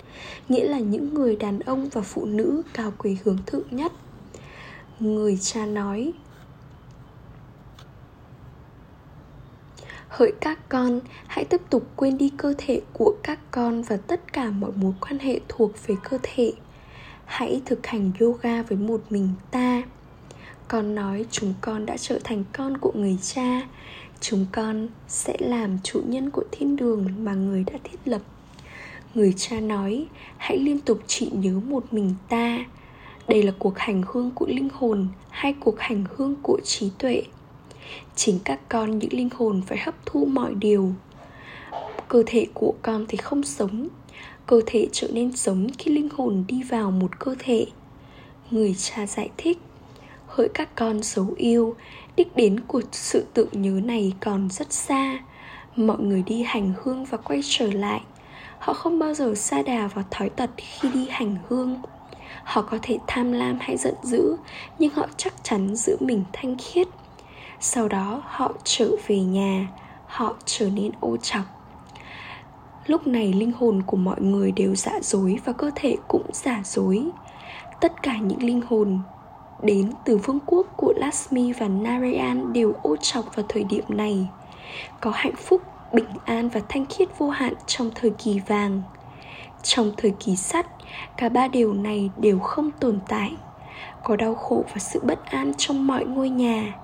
nghĩa 0.49 0.65
là 0.65 0.79
những 0.79 1.15
người 1.15 1.37
đàn 1.37 1.61
ông 1.61 1.89
và 1.89 2.01
phụ 2.01 2.25
nữ 2.25 2.63
cao 2.73 2.93
quý 2.99 3.17
hướng 3.25 3.39
thượng 3.47 3.67
nhất. 3.71 3.93
Người 5.01 5.39
cha 5.43 5.67
nói, 5.67 6.13
Hỡi 10.09 10.33
các 10.41 10.69
con, 10.69 11.01
hãy 11.27 11.45
tiếp 11.45 11.61
tục 11.71 11.87
quên 11.97 12.19
đi 12.19 12.31
cơ 12.37 12.55
thể 12.59 12.81
của 12.93 13.15
các 13.23 13.39
con 13.51 13.83
và 13.83 13.97
tất 13.97 14.33
cả 14.33 14.51
mọi 14.51 14.71
mối 14.77 14.93
quan 15.01 15.19
hệ 15.19 15.41
thuộc 15.49 15.87
về 15.87 15.95
cơ 16.03 16.19
thể. 16.23 16.53
Hãy 17.25 17.63
thực 17.67 17.87
hành 17.87 18.13
yoga 18.21 18.63
với 18.63 18.79
một 18.79 19.01
mình 19.11 19.29
ta. 19.51 19.83
Con 20.69 20.95
nói 20.95 21.27
chúng 21.31 21.55
con 21.61 21.87
đã 21.87 21.97
trở 21.97 22.19
thành 22.25 22.45
con 22.53 22.79
của 22.79 22.93
người 22.95 23.19
cha. 23.23 23.61
Chúng 24.21 24.47
con 24.53 24.89
sẽ 25.09 25.37
làm 25.41 25.79
chủ 25.83 26.03
nhân 26.07 26.31
của 26.31 26.45
thiên 26.53 26.77
đường 26.77 27.07
mà 27.19 27.35
người 27.35 27.65
đã 27.65 27.79
thiết 27.85 27.99
lập. 28.05 28.23
Người 29.15 29.35
cha 29.37 29.61
nói, 29.61 30.07
hãy 30.37 30.59
liên 30.59 30.81
tục 30.81 31.01
chỉ 31.07 31.31
nhớ 31.33 31.61
một 31.67 31.85
mình 31.93 32.15
ta. 32.29 32.59
Đây 33.29 33.43
là 33.43 33.53
cuộc 33.59 33.79
hành 33.79 34.03
hương 34.07 34.31
của 34.31 34.47
linh 34.47 34.69
hồn 34.73 35.09
hay 35.31 35.55
cuộc 35.61 35.81
hành 35.81 36.05
hương 36.17 36.35
của 36.43 36.61
trí 36.65 36.91
tuệ 36.99 37.23
chính 38.17 38.39
các 38.45 38.61
con 38.69 38.99
những 38.99 39.13
linh 39.13 39.29
hồn 39.35 39.63
phải 39.67 39.79
hấp 39.79 39.95
thu 40.07 40.25
mọi 40.25 40.55
điều 40.55 40.93
cơ 42.09 42.23
thể 42.27 42.47
của 42.55 42.75
con 42.83 43.05
thì 43.09 43.17
không 43.17 43.43
sống 43.43 43.89
cơ 44.47 44.61
thể 44.67 44.89
trở 44.93 45.09
nên 45.13 45.37
sống 45.37 45.67
khi 45.79 45.91
linh 45.91 46.09
hồn 46.17 46.45
đi 46.49 46.63
vào 46.63 46.91
một 46.91 47.19
cơ 47.19 47.35
thể 47.39 47.67
người 48.51 48.75
cha 48.79 49.07
giải 49.07 49.31
thích 49.37 49.59
hỡi 50.27 50.49
các 50.55 50.77
con 50.77 51.03
xấu 51.03 51.35
yêu 51.37 51.77
đích 52.17 52.37
đến 52.37 52.61
của 52.61 52.83
sự 52.93 53.27
tưởng 53.35 53.49
nhớ 53.53 53.81
này 53.85 54.13
còn 54.21 54.49
rất 54.51 54.73
xa. 54.73 55.19
Mọi 55.77 55.99
người 55.99 56.23
đi 56.23 56.43
hành 56.43 56.73
hương 56.83 57.05
và 57.05 57.19
quay 57.19 57.41
trở 57.45 57.73
lại. 57.73 58.01
Họ 58.59 58.73
không 58.73 58.99
bao 58.99 59.15
giờ 59.15 59.35
xa 59.35 59.63
đà 59.63 59.87
vào 59.87 60.05
thói 60.11 60.29
tật 60.29 60.51
khi 60.57 60.89
đi 60.95 61.07
hành 61.11 61.37
hương. 61.49 61.83
Họ 62.45 62.63
có 62.63 62.79
thể 62.83 62.99
tham 63.07 63.33
lam 63.33 63.59
hay 63.61 63.77
giận 63.77 63.95
dữ, 64.03 64.37
nhưng 64.79 64.95
họ 64.95 65.07
chắc 65.17 65.35
chắn 65.43 65.77
giữ 65.77 65.97
mình 66.01 66.25
thanh 66.33 66.57
khiết. 66.59 66.89
Sau 67.61 67.89
đó, 67.89 68.23
họ 68.27 68.53
trở 68.65 68.91
về 69.07 69.19
nhà. 69.21 69.69
Họ 70.07 70.35
trở 70.45 70.71
nên 70.71 70.91
ô 71.01 71.17
chọc 71.17 71.45
lúc 72.91 73.07
này, 73.07 73.33
linh 73.33 73.53
hồn 73.53 73.83
của 73.87 73.97
mọi 73.97 74.21
người 74.21 74.53
đều 74.53 74.75
giả 74.75 74.93
dối 75.03 75.39
và 75.45 75.53
cơ 75.53 75.71
thể 75.75 75.97
cũng 76.09 76.27
giả 76.33 76.63
dối. 76.65 77.07
Tất 77.81 78.03
cả 78.03 78.17
những 78.17 78.43
linh 78.43 78.61
hồn 78.69 78.99
đến 79.63 79.93
từ 80.05 80.17
vương 80.17 80.39
quốc 80.47 80.67
của 80.77 80.93
Lasmi 80.97 81.53
và 81.53 81.69
Narayan 81.69 82.53
đều 82.53 82.73
ô 82.83 82.97
trọc 82.97 83.37
vào 83.37 83.47
thời 83.49 83.65
điểm 83.65 83.85
này. 83.89 84.29
Có 85.01 85.11
hạnh 85.15 85.37
phúc, 85.37 85.63
bình 85.93 86.09
an 86.25 86.49
và 86.49 86.61
thanh 86.69 86.87
khiết 86.87 87.19
vô 87.19 87.29
hạn 87.29 87.55
trong 87.67 87.91
thời 87.95 88.11
kỳ 88.11 88.41
vàng. 88.47 88.83
Trong 89.63 89.93
thời 89.97 90.11
kỳ 90.11 90.37
sắt, 90.37 90.67
cả 91.17 91.29
ba 91.29 91.49
điều 91.49 91.73
này 91.73 92.11
đều 92.17 92.39
không 92.39 92.71
tồn 92.71 92.99
tại. 93.09 93.37
Có 94.05 94.17
đau 94.17 94.35
khổ 94.35 94.65
và 94.75 94.79
sự 94.79 95.01
bất 95.05 95.27
an 95.27 95.53
trong 95.59 95.87
mọi 95.87 96.05
ngôi 96.05 96.31
nhà. 96.31 96.75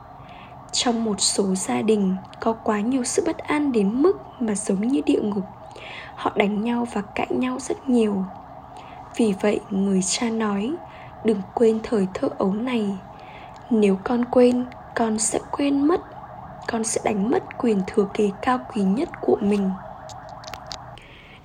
Trong 0.73 1.05
một 1.05 1.21
số 1.21 1.55
gia 1.55 1.83
đình, 1.83 2.17
có 2.41 2.53
quá 2.53 2.81
nhiều 2.81 3.05
sự 3.05 3.23
bất 3.27 3.39
an 3.39 3.73
đến 3.73 4.03
mức 4.03 4.19
mà 4.41 4.55
giống 4.55 4.81
như 4.81 5.01
địa 5.07 5.21
ngục. 5.21 5.45
Họ 6.15 6.33
đánh 6.37 6.65
nhau 6.65 6.87
và 6.93 7.03
cãi 7.15 7.29
nhau 7.31 7.59
rất 7.61 7.89
nhiều. 7.89 8.25
Vì 9.17 9.35
vậy, 9.41 9.61
người 9.71 10.03
cha 10.03 10.31
nói 10.31 10.73
đừng 11.27 11.41
quên 11.55 11.81
thời 11.83 12.07
thơ 12.15 12.29
ấu 12.39 12.53
này 12.53 12.87
nếu 13.71 13.99
con 14.05 14.25
quên 14.25 14.65
con 14.95 15.19
sẽ 15.19 15.39
quên 15.53 15.87
mất 15.87 16.01
con 16.69 16.85
sẽ 16.85 17.01
đánh 17.05 17.31
mất 17.31 17.43
quyền 17.59 17.81
thừa 17.87 18.09
kế 18.15 18.31
cao 18.43 18.59
quý 18.75 18.83
nhất 18.83 19.09
của 19.21 19.37
mình 19.41 19.71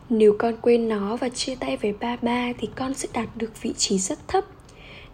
nếu 0.10 0.36
con 0.40 0.54
quên 0.62 0.90
nó 0.90 1.16
và 1.16 1.30
chia 1.30 1.56
tay 1.56 1.78
với 1.78 1.94
ba 2.00 2.18
ba 2.22 2.48
thì 2.58 2.70
con 2.76 2.94
sẽ 2.94 3.08
đạt 3.14 3.28
được 3.36 3.62
vị 3.62 3.74
trí 3.78 4.00
rất 4.00 4.20
thấp 4.28 4.44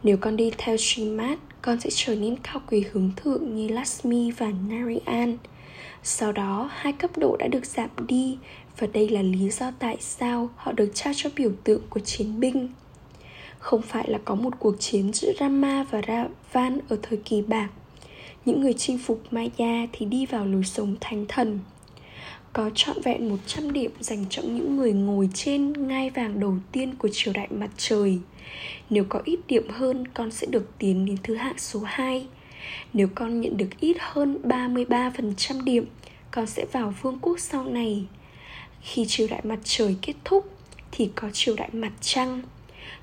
nếu 0.03 0.17
con 0.17 0.37
đi 0.37 0.51
theo 0.57 0.77
Srimad 0.77 1.37
con 1.61 1.79
sẽ 1.79 1.89
trở 1.93 2.15
nên 2.15 2.35
cao 2.43 2.61
quý 2.71 2.85
hướng 2.91 3.11
thượng 3.15 3.55
như 3.55 3.67
Lasmi 3.67 4.31
và 4.31 4.51
Narayan. 4.67 5.37
Sau 6.03 6.31
đó, 6.31 6.69
hai 6.73 6.93
cấp 6.93 7.17
độ 7.17 7.37
đã 7.39 7.47
được 7.47 7.65
giảm 7.65 7.89
đi 8.07 8.37
và 8.79 8.87
đây 8.93 9.09
là 9.09 9.21
lý 9.21 9.49
do 9.49 9.71
tại 9.79 9.97
sao 9.99 10.49
họ 10.55 10.71
được 10.71 10.91
trao 10.93 11.13
cho 11.15 11.29
biểu 11.35 11.51
tượng 11.63 11.81
của 11.89 11.99
chiến 11.99 12.39
binh. 12.39 12.69
Không 13.59 13.81
phải 13.81 14.09
là 14.09 14.17
có 14.25 14.35
một 14.35 14.53
cuộc 14.59 14.75
chiến 14.79 15.13
giữa 15.13 15.31
Rama 15.39 15.83
và 15.83 16.01
Ravan 16.07 16.79
ở 16.89 16.97
thời 17.01 17.17
kỳ 17.25 17.41
bạc. 17.41 17.69
Những 18.45 18.61
người 18.61 18.73
chinh 18.73 18.97
phục 18.97 19.23
Maya 19.31 19.87
thì 19.93 20.05
đi 20.05 20.25
vào 20.25 20.45
lối 20.45 20.63
sống 20.63 20.95
thánh 21.01 21.25
thần. 21.27 21.59
Có 22.53 22.69
trọn 22.75 23.01
vẹn 23.01 23.29
100 23.29 23.73
điểm 23.73 23.91
dành 23.99 24.25
cho 24.29 24.41
những 24.41 24.77
người 24.77 24.93
ngồi 24.93 25.29
trên 25.33 25.87
ngai 25.87 26.09
vàng 26.09 26.39
đầu 26.39 26.57
tiên 26.71 26.95
của 26.95 27.09
triều 27.11 27.33
đại 27.33 27.47
mặt 27.51 27.69
trời– 27.77 28.19
nếu 28.89 29.05
có 29.09 29.21
ít 29.25 29.39
điểm 29.47 29.69
hơn, 29.69 30.07
con 30.07 30.31
sẽ 30.31 30.47
được 30.47 30.77
tiến 30.77 31.05
đến 31.05 31.17
thứ 31.23 31.35
hạng 31.35 31.57
số 31.57 31.81
2. 31.85 32.27
Nếu 32.93 33.07
con 33.15 33.41
nhận 33.41 33.57
được 33.57 33.69
ít 33.79 33.97
hơn 33.99 34.37
33% 34.43 35.63
điểm, 35.63 35.85
con 36.31 36.47
sẽ 36.47 36.65
vào 36.71 36.93
vương 37.01 37.19
quốc 37.21 37.39
sau 37.39 37.65
này. 37.65 38.05
Khi 38.81 39.05
triều 39.05 39.27
đại 39.27 39.41
mặt 39.43 39.59
trời 39.63 39.95
kết 40.01 40.13
thúc, 40.25 40.51
thì 40.91 41.09
có 41.15 41.29
triều 41.33 41.55
đại 41.55 41.69
mặt 41.73 41.91
trăng. 42.01 42.41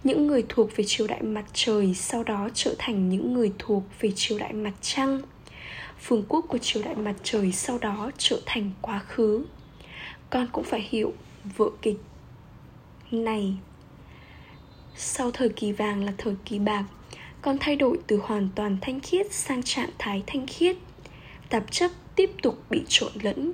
Những 0.05 0.27
người 0.27 0.45
thuộc 0.49 0.77
về 0.77 0.85
triều 0.87 1.07
đại 1.07 1.23
mặt 1.23 1.45
trời 1.53 1.95
sau 1.95 2.25
đó 2.25 2.49
trở 2.55 2.75
thành 2.79 3.09
những 3.09 3.35
người 3.35 3.53
thuộc 3.59 3.83
về 4.01 4.11
triều 4.17 4.39
đại 4.39 4.53
mặt 4.53 4.75
trăng. 4.81 5.21
phương 6.01 6.25
quốc 6.29 6.45
của 6.49 6.59
triều 6.59 6.83
đại 6.83 6.95
mặt 6.95 7.15
trời 7.23 7.53
sau 7.53 7.79
đó 7.79 8.11
trở 8.19 8.41
thành 8.47 8.71
quá 8.81 8.99
khứ. 8.99 9.45
Con 10.31 10.47
cũng 10.53 10.65
phải 10.65 10.89
hiểu 10.91 11.13
vở 11.57 11.67
kịch 11.83 11.99
này 13.11 13.55
sau 14.97 15.31
thời 15.31 15.49
kỳ 15.49 15.73
vàng 15.73 16.05
là 16.05 16.13
thời 16.19 16.35
kỳ 16.45 16.59
bạc, 16.59 16.85
Con 17.43 17.57
thay 17.61 17.77
đổi 17.77 17.99
từ 18.07 18.21
hoàn 18.23 18.49
toàn 18.55 18.77
thanh 18.81 19.01
khiết 19.01 19.33
sang 19.33 19.63
trạng 19.63 19.91
thái 19.99 20.23
thanh 20.27 20.47
khiết 20.47 20.77
Tạp 21.49 21.73
chất 21.73 21.93
tiếp 22.15 22.31
tục 22.43 22.63
bị 22.71 22.83
trộn 22.89 23.13
lẫn 23.23 23.53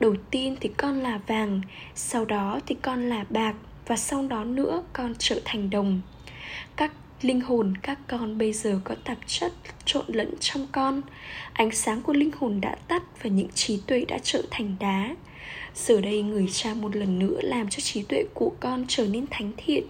Đầu 0.00 0.14
tiên 0.30 0.56
thì 0.60 0.70
con 0.76 1.00
là 1.00 1.20
vàng, 1.26 1.60
Sau 1.94 2.24
đó 2.24 2.60
thì 2.66 2.76
con 2.82 3.08
là 3.08 3.24
bạc 3.30 3.54
và 3.86 3.96
sau 3.96 4.26
đó 4.26 4.44
nữa 4.44 4.82
con 4.92 5.14
trở 5.18 5.40
thành 5.44 5.70
đồng. 5.70 6.00
Các 6.76 6.92
linh 7.22 7.40
hồn 7.40 7.74
các 7.82 7.98
con 8.08 8.38
bây 8.38 8.52
giờ 8.52 8.80
có 8.84 8.94
tạp 9.04 9.18
chất 9.26 9.52
trộn 9.84 10.04
lẫn 10.08 10.34
trong 10.40 10.66
con. 10.72 11.00
Ánh 11.52 11.70
sáng 11.70 12.02
của 12.02 12.12
linh 12.12 12.30
hồn 12.38 12.60
đã 12.60 12.76
tắt 12.88 13.02
Và 13.22 13.30
những 13.30 13.48
trí 13.54 13.80
tuệ 13.86 14.04
đã 14.08 14.18
trở 14.22 14.42
thành 14.50 14.76
đá. 14.80 15.16
Giờ 15.74 16.00
đây 16.00 16.22
người 16.22 16.48
cha 16.52 16.74
một 16.74 16.96
lần 16.96 17.18
nữa 17.18 17.40
làm 17.42 17.68
cho 17.68 17.80
trí 17.80 18.02
tuệ 18.02 18.24
của 18.34 18.52
con 18.60 18.84
trở 18.88 19.06
nên 19.06 19.26
thánh 19.30 19.52
thiện. 19.56 19.84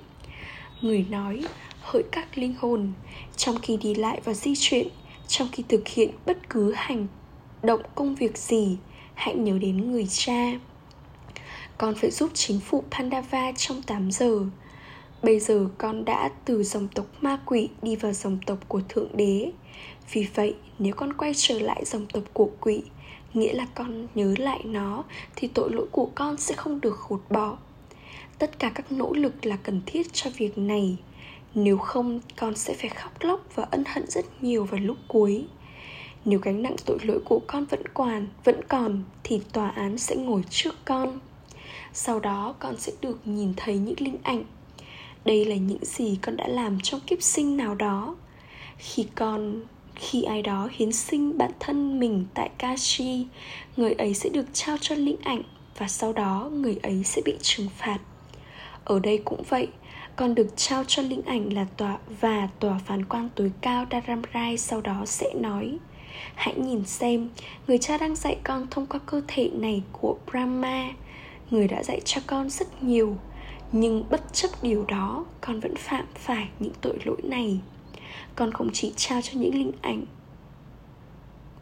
Người 0.80 1.06
nói, 1.10 1.44
hỡi 1.80 2.02
các 2.12 2.38
linh 2.38 2.54
hồn, 2.58 2.92
Trong 3.36 3.58
khi 3.62 3.76
đi 3.76 3.94
lại 3.94 4.20
và 4.24 4.34
di 4.34 4.54
chuyển, 4.56 4.88
Trong 5.28 5.48
khi 5.52 5.64
thực 5.68 5.88
hiện 5.88 6.10
bất 6.26 6.48
cứ 6.50 6.72
hành 6.76 7.06
động 7.62 7.82
công 7.94 8.14
việc 8.14 8.38
gì, 8.38 8.76
Hãy 9.14 9.34
nhớ 9.34 9.58
đến 9.58 9.90
người 9.92 10.06
cha. 10.10 10.52
Con 11.82 11.94
phải 11.94 12.10
giúp 12.10 12.30
chính 12.34 12.60
phủ 12.60 12.84
Pandava 12.90 13.52
trong 13.52 13.82
8 13.82 14.10
giờ. 14.10 14.40
Bây 15.22 15.40
giờ 15.40 15.68
con 15.78 16.04
đã 16.04 16.30
từ 16.44 16.62
dòng 16.62 16.88
tộc 16.94 17.06
ma 17.20 17.38
quỷ 17.46 17.68
đi 17.82 17.96
vào 17.96 18.12
dòng 18.12 18.38
tộc 18.46 18.58
của 18.68 18.80
Thượng 18.88 19.16
Đế. 19.16 19.50
Vì 20.12 20.26
vậy, 20.34 20.54
nếu 20.78 20.94
con 20.94 21.12
quay 21.12 21.32
trở 21.36 21.58
lại 21.58 21.84
dòng 21.84 22.06
tộc 22.12 22.22
của 22.32 22.50
quỷ, 22.60 22.82
Nghĩa 23.34 23.52
là 23.52 23.66
con 23.74 24.06
nhớ 24.14 24.34
lại 24.38 24.60
nó, 24.64 25.04
Thì 25.36 25.48
tội 25.48 25.70
lỗi 25.72 25.86
của 25.92 26.10
con 26.14 26.36
sẽ 26.36 26.54
không 26.54 26.80
được 26.80 26.96
khột 26.96 27.20
bỏ. 27.30 27.56
Tất 28.38 28.58
cả 28.58 28.72
các 28.74 28.92
nỗ 28.92 29.12
lực 29.12 29.46
là 29.46 29.56
cần 29.56 29.80
thiết 29.86 30.12
cho 30.12 30.30
việc 30.36 30.58
này. 30.58 30.96
Nếu 31.54 31.78
không, 31.78 32.20
con 32.36 32.56
sẽ 32.56 32.74
phải 32.74 32.90
khóc 32.90 33.12
lóc 33.20 33.40
và 33.54 33.66
ân 33.70 33.84
hận 33.86 34.10
rất 34.10 34.24
nhiều 34.42 34.64
vào 34.64 34.80
lúc 34.80 34.96
cuối. 35.08 35.46
Nếu 36.24 36.38
gánh 36.38 36.62
nặng 36.62 36.76
tội 36.86 36.98
lỗi 37.02 37.20
của 37.24 37.40
con 37.46 37.64
vẫn 37.64 37.82
còn 37.94 38.26
vẫn 38.44 38.60
còn, 38.68 39.02
thì 39.24 39.40
tòa 39.52 39.68
án 39.68 39.98
sẽ 39.98 40.16
ngồi 40.16 40.42
trước 40.50 40.74
con 40.84 41.20
sau 41.92 42.20
đó 42.20 42.54
con 42.58 42.76
sẽ 42.78 42.92
được 43.00 43.18
nhìn 43.24 43.54
thấy 43.56 43.78
những 43.78 43.94
linh 43.98 44.18
ảnh. 44.22 44.44
Đây 45.24 45.44
là 45.44 45.56
những 45.56 45.84
gì 45.84 46.18
con 46.22 46.36
đã 46.36 46.48
làm 46.48 46.80
trong 46.80 47.00
kiếp 47.00 47.22
sinh 47.22 47.56
nào 47.56 47.74
đó. 47.74 48.16
Khi 48.78 49.06
con 49.14 49.62
khi 49.94 50.22
ai 50.22 50.42
đó 50.42 50.68
hiến 50.72 50.92
sinh 50.92 51.38
bản 51.38 51.50
thân 51.60 52.00
mình 52.00 52.24
tại 52.34 52.50
Kashi, 52.58 53.26
người 53.76 53.92
ấy 53.92 54.14
sẽ 54.14 54.28
được 54.28 54.46
trao 54.52 54.76
cho 54.80 54.94
linh 54.94 55.20
ảnh 55.22 55.42
và 55.78 55.88
sau 55.88 56.12
đó 56.12 56.50
người 56.52 56.78
ấy 56.82 57.04
sẽ 57.04 57.22
bị 57.24 57.34
trừng 57.42 57.68
phạt. 57.78 57.98
Ở 58.84 58.98
đây 58.98 59.18
cũng 59.24 59.42
vậy 59.48 59.68
con 60.16 60.34
được 60.34 60.56
trao 60.56 60.84
cho 60.86 61.02
linh 61.02 61.22
ảnh 61.22 61.52
là 61.52 61.66
tòa 61.76 61.98
và 62.20 62.48
tòa 62.58 62.80
phán 62.86 63.04
quan 63.04 63.28
tối 63.34 63.52
cao 63.60 63.86
Dharamrai 63.90 64.58
sau 64.58 64.80
đó 64.80 65.02
sẽ 65.06 65.34
nói 65.34 65.78
Hãy 66.34 66.54
nhìn 66.54 66.84
xem, 66.84 67.28
người 67.66 67.78
cha 67.78 67.98
đang 67.98 68.16
dạy 68.16 68.36
con 68.44 68.66
thông 68.70 68.86
qua 68.86 69.00
cơ 69.06 69.22
thể 69.28 69.50
này 69.54 69.82
của 69.92 70.16
Brahma 70.30 70.90
Người 71.52 71.68
đã 71.68 71.82
dạy 71.82 72.00
cho 72.04 72.20
con 72.26 72.50
rất 72.50 72.82
nhiều 72.82 73.16
Nhưng 73.72 74.04
bất 74.10 74.32
chấp 74.32 74.50
điều 74.62 74.84
đó, 74.84 75.24
con 75.40 75.60
vẫn 75.60 75.74
phạm 75.76 76.04
phải 76.14 76.48
những 76.58 76.72
tội 76.80 76.98
lỗi 77.04 77.22
này. 77.22 77.60
Con 78.36 78.52
không 78.52 78.70
chỉ 78.72 78.92
trao 78.96 79.22
cho 79.22 79.32
những 79.34 79.54
linh 79.54 79.72
ảnh 79.82 80.04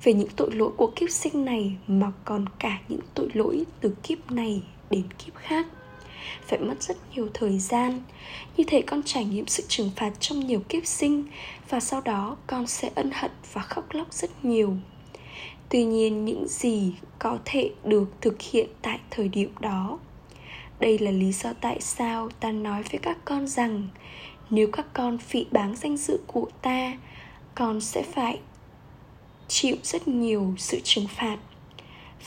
về 0.03 0.13
những 0.13 0.29
tội 0.37 0.51
lỗi 0.53 0.71
của 0.77 0.93
kiếp 0.97 1.11
sinh 1.11 1.45
này 1.45 1.77
mà 1.87 2.13
còn 2.25 2.45
cả 2.59 2.79
những 2.89 3.01
tội 3.15 3.29
lỗi 3.35 3.65
từ 3.81 3.97
kiếp 4.03 4.31
này 4.31 4.63
đến 4.91 5.05
kiếp 5.19 5.35
khác. 5.35 5.67
Phải 6.47 6.59
mất 6.59 6.83
rất 6.83 6.97
nhiều 7.15 7.29
thời 7.35 7.59
gian. 7.59 8.03
Như 8.57 8.65
thể 8.67 8.83
con 8.83 9.03
trải 9.03 9.25
nghiệm 9.25 9.47
sự 9.47 9.63
trừng 9.69 9.91
phạt 9.97 10.13
trong 10.21 10.41
nhiều 10.41 10.61
kiếp 10.69 10.87
sinh 10.87 11.25
và 11.69 11.81
sau 11.81 12.01
đó 12.01 12.37
con 12.47 12.67
sẽ 12.67 12.91
ân 12.95 13.11
hận 13.15 13.31
và 13.53 13.63
khóc 13.63 13.85
lóc 13.93 14.13
rất 14.13 14.45
nhiều 14.45 14.77
tuy 15.71 15.85
nhiên, 15.85 16.25
những 16.25 16.49
gì 16.49 16.93
có 17.19 17.39
thể 17.45 17.71
được 17.85 18.09
thực 18.21 18.41
hiện 18.41 18.69
tại 18.83 19.01
thời 19.11 19.29
điểm 19.29 19.53
đó? 19.61 19.99
Đây 20.81 20.99
là 20.99 21.11
lý 21.11 21.33
do 21.33 21.53
tại 21.61 21.81
sao 21.81 22.29
ta 22.41 22.53
nói 22.53 22.83
với 22.91 23.01
các 23.03 23.19
con 23.25 23.47
rằng, 23.47 23.89
nếu 24.51 24.69
các 24.73 24.87
con 24.93 25.19
phỉ 25.19 25.47
báng 25.51 25.77
danh 25.77 25.97
dự 25.97 26.21
của 26.27 26.47
ta, 26.63 26.99
con 27.55 27.81
sẽ 27.81 28.03
phải 28.03 28.41
chịu 29.49 29.77
rất 29.83 30.09
nhiều 30.09 30.55
sự 30.59 30.81
trừng 30.85 31.07
phạt. 31.09 31.37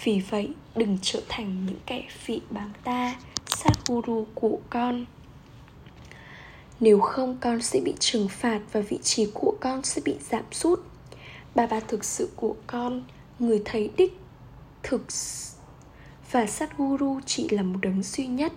Vì 0.03 0.21
vậy, 0.29 0.49
đừng 0.75 0.97
trở 1.01 1.21
thành 1.29 1.65
những 1.65 1.79
kẻ 1.85 2.03
phỉ 2.09 2.41
báng 2.49 2.71
ta 2.83 3.15
sát 3.47 3.73
guru 3.87 4.25
của 4.35 4.59
con. 4.69 5.05
Nếu 6.79 6.99
không, 6.99 7.37
con 7.41 7.61
sẽ 7.61 7.79
bị 7.85 7.93
trừng 7.99 8.27
phạt 8.29 8.59
và 8.71 8.81
vị 8.81 8.99
trí 9.03 9.27
của 9.33 9.55
con 9.61 9.83
sẽ 9.83 10.01
bị 10.05 10.15
giảm 10.29 10.43
sút. 10.51 10.79
Bà 11.55 11.67
bà 11.67 11.79
thực 11.79 12.03
sự 12.05 12.29
của 12.35 12.55
con 12.67 13.03
người 13.39 13.61
thầy 13.65 13.89
đích 13.97 14.17
thực 14.83 15.05
và 16.31 16.45
sát 16.45 16.77
guru 16.77 17.19
chỉ 17.25 17.49
là 17.49 17.63
một 17.63 17.79
đấng 17.81 18.03
duy 18.03 18.27
nhất. 18.27 18.53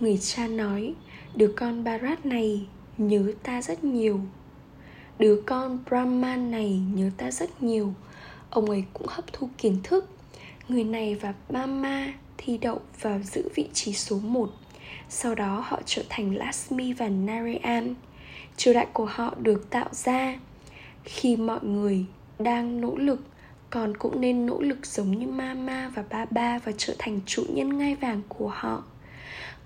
Người 0.00 0.18
cha 0.18 0.46
nói, 0.46 0.94
đứa 1.34 1.52
con 1.56 1.84
Bharat 1.84 2.26
này 2.26 2.66
nhớ 2.98 3.32
ta 3.42 3.62
rất 3.62 3.84
nhiều. 3.84 4.20
Đứa 5.18 5.42
con 5.46 5.78
brahman 5.88 6.50
này 6.50 6.80
nhớ 6.94 7.10
ta 7.16 7.30
rất 7.30 7.62
nhiều. 7.62 7.94
Ông 8.50 8.70
ấy 8.70 8.84
cũng 8.92 9.06
hấp 9.10 9.32
thu 9.32 9.48
kiến 9.58 9.78
thức. 9.84 10.08
Người 10.68 10.84
này 10.84 11.14
và 11.14 11.34
mama 11.50 12.12
thi 12.38 12.58
đậu 12.58 12.80
vào 13.00 13.20
giữ 13.22 13.48
vị 13.54 13.68
trí 13.72 13.92
số 13.92 14.18
1 14.18 14.50
Sau 15.08 15.34
đó 15.34 15.64
họ 15.66 15.80
trở 15.86 16.02
thành 16.08 16.36
Lasmi 16.36 16.92
và 16.92 17.08
Narayan. 17.08 17.94
Triều 18.56 18.74
đại 18.74 18.86
của 18.92 19.04
họ 19.04 19.34
được 19.38 19.70
tạo 19.70 19.88
ra 19.92 20.38
Khi 21.04 21.36
mọi 21.36 21.60
người 21.62 22.04
đang 22.38 22.80
nỗ 22.80 22.96
lực 22.96 23.20
con 23.70 23.96
cũng 23.96 24.20
nên 24.20 24.46
nỗ 24.46 24.60
lực 24.60 24.86
giống 24.86 25.18
như 25.18 25.26
Mama 25.26 25.88
và 25.94 26.04
Baba 26.10 26.58
Và 26.58 26.72
trở 26.78 26.94
thành 26.98 27.20
chủ 27.26 27.44
nhân 27.48 27.78
ngai 27.78 27.94
vàng 27.94 28.22
của 28.28 28.48
họ. 28.48 28.84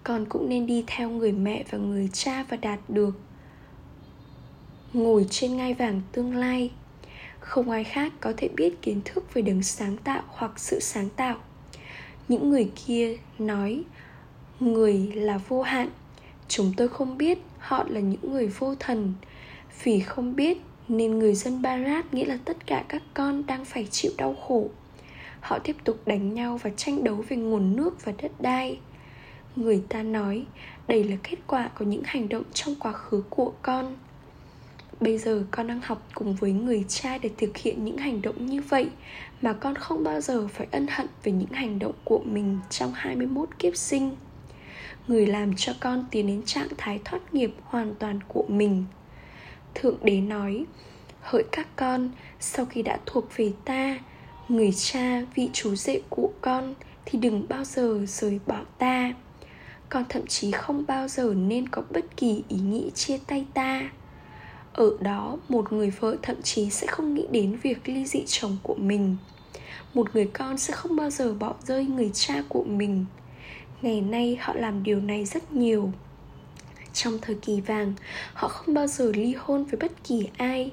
Con 0.04 0.26
cũng 0.28 0.48
nên 0.48 0.66
đi 0.66 0.84
theo 0.86 1.10
người 1.10 1.32
mẹ 1.32 1.64
và 1.70 1.78
người 1.78 2.10
cha 2.12 2.44
Và 2.48 2.56
đạt 2.56 2.78
được. 2.88 3.20
Ngồi 4.92 5.26
trên 5.30 5.56
ngai 5.56 5.74
vàng 5.74 6.00
tương 6.12 6.34
lai. 6.34 6.70
Không 7.40 7.70
ai 7.70 7.84
khác 7.84 8.12
có 8.20 8.32
thể 8.36 8.48
biết 8.48 8.82
kiến 8.82 9.00
thức 9.04 9.34
về 9.34 9.42
đấng 9.42 9.62
sáng 9.62 9.96
tạo 9.96 10.22
hoặc 10.26 10.58
sự 10.58 10.80
sáng 10.80 11.08
tạo. 11.16 11.36
Những 12.28 12.50
người 12.50 12.70
kia 12.86 13.16
nói, 13.38 13.84
người 14.60 15.12
là 15.14 15.38
vô 15.38 15.62
hạn. 15.62 15.88
Chúng 16.48 16.72
tôi 16.76 16.88
không 16.88 17.18
biết 17.18 17.38
họ 17.58 17.84
là 17.88 18.00
những 18.00 18.32
người 18.32 18.46
vô 18.46 18.74
thần, 18.74 19.14
vì 19.82 20.00
không 20.00 20.36
biết 20.36 20.58
nên 20.96 21.18
người 21.18 21.34
dân 21.34 21.62
barat 21.62 22.14
nghĩ 22.14 22.24
là 22.24 22.38
tất 22.44 22.66
cả 22.66 22.84
các 22.88 23.02
con 23.14 23.46
đang 23.46 23.64
phải 23.64 23.86
chịu 23.90 24.12
đau 24.18 24.34
khổ. 24.34 24.68
Họ 25.40 25.58
tiếp 25.58 25.76
tục 25.84 25.96
đánh 26.06 26.34
nhau 26.34 26.60
và 26.62 26.70
tranh 26.76 27.04
đấu 27.04 27.24
về 27.28 27.36
nguồn 27.36 27.76
nước 27.76 28.04
và 28.04 28.12
đất 28.22 28.32
đai. 28.40 28.78
Người 29.56 29.82
ta 29.88 30.02
nói, 30.02 30.44
đây 30.88 31.04
là 31.04 31.16
kết 31.22 31.36
quả 31.46 31.70
của 31.78 31.84
những 31.84 32.02
hành 32.04 32.28
động 32.28 32.44
trong 32.54 32.74
quá 32.74 32.92
khứ 32.92 33.22
của 33.30 33.52
con. 33.62 33.96
Bây 35.00 35.18
giờ 35.18 35.44
con 35.50 35.66
đang 35.66 35.80
học 35.80 36.08
cùng 36.14 36.34
với 36.34 36.52
người 36.52 36.84
cha 36.88 37.18
để 37.18 37.30
thực 37.38 37.56
hiện 37.56 37.84
những 37.84 37.96
hành 37.96 38.22
động 38.22 38.46
như 38.46 38.62
vậy 38.62 38.90
Mà 39.42 39.52
con 39.52 39.74
không 39.74 40.04
bao 40.04 40.20
giờ 40.20 40.48
phải 40.48 40.66
ân 40.70 40.86
hận 40.90 41.06
về 41.24 41.32
những 41.32 41.52
hành 41.52 41.78
động 41.78 41.94
của 42.04 42.18
mình 42.24 42.58
trong 42.70 42.92
21 42.94 43.48
kiếp 43.58 43.76
sinh. 43.76 44.16
Người 45.08 45.26
làm 45.26 45.56
cho 45.56 45.72
con 45.80 46.04
tiến 46.10 46.26
đến 46.26 46.42
trạng 46.46 46.68
thái 46.78 47.00
thoát 47.04 47.34
nghiệp 47.34 47.54
hoàn 47.64 47.94
toàn 47.94 48.18
của 48.28 48.44
mình. 48.48 48.84
Thượng 49.74 49.98
đế 50.02 50.20
nói 50.20 50.64
Hỡi 51.20 51.44
các 51.52 51.66
con, 51.76 52.10
sau 52.40 52.66
khi 52.66 52.82
đã 52.82 52.98
thuộc 53.06 53.24
về 53.36 53.52
ta 53.64 53.98
Người 54.48 54.72
cha, 54.72 55.22
vị 55.34 55.50
chú 55.52 55.74
rể 55.74 56.00
của 56.08 56.30
con 56.40 56.74
Thì 57.04 57.18
đừng 57.18 57.46
bao 57.48 57.64
giờ 57.64 58.04
rời 58.06 58.40
bỏ 58.46 58.60
ta. 58.78 59.12
Con 59.88 60.04
thậm 60.08 60.26
chí 60.26 60.50
không 60.50 60.84
bao 60.88 61.08
giờ 61.08 61.34
nên 61.36 61.68
có 61.68 61.82
bất 61.90 62.16
kỳ 62.16 62.42
ý 62.48 62.56
nghĩ 62.56 62.90
chia 62.94 63.18
tay 63.26 63.46
ta. 63.54 63.90
Ở 64.72 64.96
đó 65.00 65.38
một 65.48 65.72
người 65.72 65.90
vợ 65.90 66.16
thậm 66.22 66.42
chí 66.42 66.70
sẽ 66.70 66.86
không 66.86 67.14
nghĩ 67.14 67.26
đến 67.30 67.56
việc 67.62 67.88
ly 67.88 68.06
dị 68.06 68.22
chồng 68.26 68.56
của 68.62 68.74
mình. 68.74 69.16
Một 69.94 70.14
người 70.14 70.30
con 70.32 70.58
sẽ 70.58 70.74
không 70.74 70.96
bao 70.96 71.10
giờ 71.10 71.34
bỏ 71.34 71.54
rơi 71.64 71.84
người 71.84 72.10
cha 72.14 72.42
của 72.48 72.64
mình. 72.64 73.04
Ngày 73.82 74.00
nay 74.00 74.38
họ 74.40 74.54
làm 74.54 74.82
điều 74.82 75.00
này 75.00 75.24
rất 75.24 75.52
nhiều 75.52 75.92
trong 76.92 77.18
thời 77.22 77.34
kỳ 77.34 77.60
vàng, 77.60 77.92
họ 78.34 78.48
không 78.48 78.74
bao 78.74 78.86
giờ 78.86 79.12
ly 79.14 79.34
hôn 79.38 79.64
với 79.64 79.80
bất 79.80 80.04
kỳ 80.04 80.28
ai, 80.36 80.70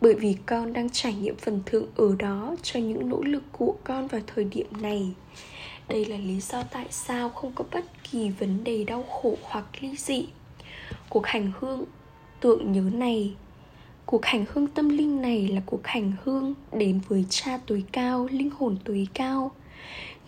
bởi 0.00 0.14
vì 0.14 0.36
con 0.46 0.72
đang 0.72 0.90
trải 0.90 1.14
nghiệm 1.14 1.36
phần 1.36 1.62
thưởng 1.66 1.86
ở 1.96 2.16
đó 2.18 2.54
cho 2.62 2.80
những 2.80 3.08
nỗ 3.08 3.22
lực 3.22 3.42
của 3.52 3.74
con 3.84 4.06
vào 4.06 4.20
thời 4.26 4.44
điểm 4.44 4.66
này. 4.80 5.12
Đây 5.88 6.04
là 6.04 6.16
lý 6.16 6.40
do 6.40 6.62
tại 6.62 6.86
sao 6.90 7.28
không 7.28 7.52
có 7.54 7.64
bất 7.72 7.84
kỳ 8.10 8.30
vấn 8.30 8.64
đề 8.64 8.84
đau 8.84 9.02
khổ 9.02 9.36
hoặc 9.42 9.64
ly 9.80 9.96
dị. 9.96 10.26
Cuộc 11.08 11.26
hành 11.26 11.52
hương 11.60 11.84
tượng 12.40 12.72
nhớ 12.72 12.82
này. 12.92 13.34
Cuộc 14.06 14.24
hành 14.24 14.44
hương 14.52 14.66
tâm 14.66 14.88
linh 14.88 15.22
này 15.22 15.48
là 15.48 15.62
cuộc 15.66 15.86
hành 15.86 16.12
hương 16.24 16.54
đến 16.72 17.00
với 17.08 17.24
cha 17.30 17.58
tối 17.66 17.84
cao, 17.92 18.28
linh 18.30 18.50
hồn 18.50 18.76
tối 18.84 19.08
cao 19.14 19.50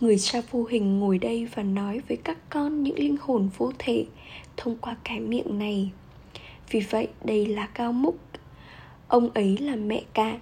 người 0.00 0.18
cha 0.18 0.40
vô 0.50 0.64
hình 0.64 0.98
ngồi 0.98 1.18
đây 1.18 1.48
và 1.54 1.62
nói 1.62 2.00
với 2.08 2.16
các 2.16 2.38
con 2.50 2.82
những 2.82 2.98
linh 2.98 3.16
hồn 3.20 3.48
vô 3.58 3.72
thể 3.78 4.06
thông 4.56 4.76
qua 4.76 4.96
cái 5.04 5.20
miệng 5.20 5.58
này. 5.58 5.90
Vì 6.70 6.80
vậy, 6.80 7.08
đây 7.24 7.46
là 7.46 7.66
cao 7.66 7.92
múc. 7.92 8.18
Ông 9.08 9.30
ấy 9.30 9.56
là 9.56 9.76
mẹ 9.76 10.02
cả. 10.14 10.38